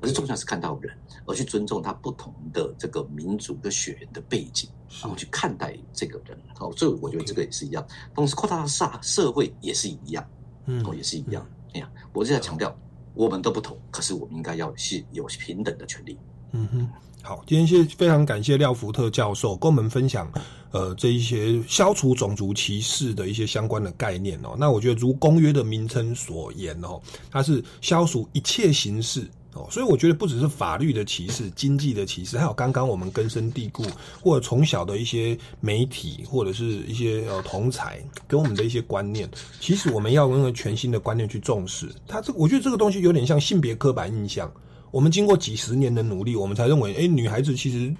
[0.00, 4.70] 而是重要是看到人，而去尊重他不同的这个民族的血缘的背景，
[5.02, 6.38] 然后去看待这个人。
[6.60, 7.84] 哦，所以我觉得这个也是一样。
[8.14, 10.24] 同时扩大到社社会也是一样，
[10.66, 11.44] 嗯，哦，也是一样。
[11.74, 12.72] 哎呀，我就在强调，
[13.12, 16.16] 我们都不同，可是我们应该要是有平等的权利。
[16.52, 16.88] 嗯哼。
[17.22, 20.30] 好，今天谢非常感谢廖福特教授跟我们分享，
[20.72, 24.56] 呃，这一些消除种族歧视的一些相关的概念哦。
[24.58, 27.00] 那我觉得如公约的名称所言哦，
[27.30, 33.84] 它是消除一切形式哦，所以我觉得不只是法律的歧视、经济的歧视，还有刚刚我们根深蒂固
[34.22, 42.20] 或者从小的一些媒体或者是一些呃同才给我们的一些观念，其实我们要用全新的观念去重视它。
[42.22, 44.50] 这我觉得这个东西有点像性别刻板印象。
[44.90, 47.94] 我们经过几十年的努力，我们才认为，哎，女孩子其实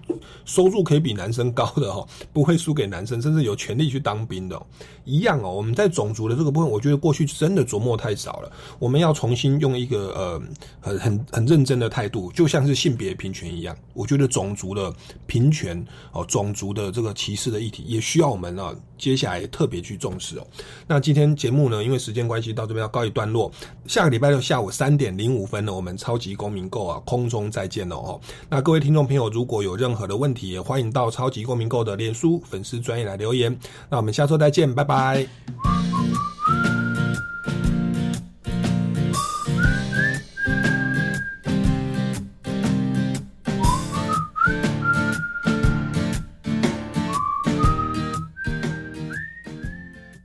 [0.44, 4.60] 收入可以比男生高的哈，不会输给男生，甚至有权利去当兵的，
[5.04, 5.50] 一样哦。
[5.52, 8.50] 我们在种族的这个部分，我觉得过去真的琢磨太少了。
[8.78, 10.42] 我们要重新用一个呃
[10.80, 13.76] 很很很认真的态度，就像是性别平权一样。
[13.94, 14.92] 我觉得种族的
[15.26, 20.46] 平权哦，种族的这个歧视的议题，也需要我们啊接下来特别去重视哦。
[20.86, 23.50] 那今天节目呢，因为时间关系到这边要告一段落。
[23.86, 26.90] 下个礼拜六下午三点零五分呢，我们超级公民购。
[26.90, 28.20] 啊，空中再见了哦。
[28.48, 33.56] 那各位听众朋友，如果有任何的问题，也欢迎到超级公民购的脸书粉丝专业来留言。
[33.88, 35.89] 那我们下周再见，拜拜。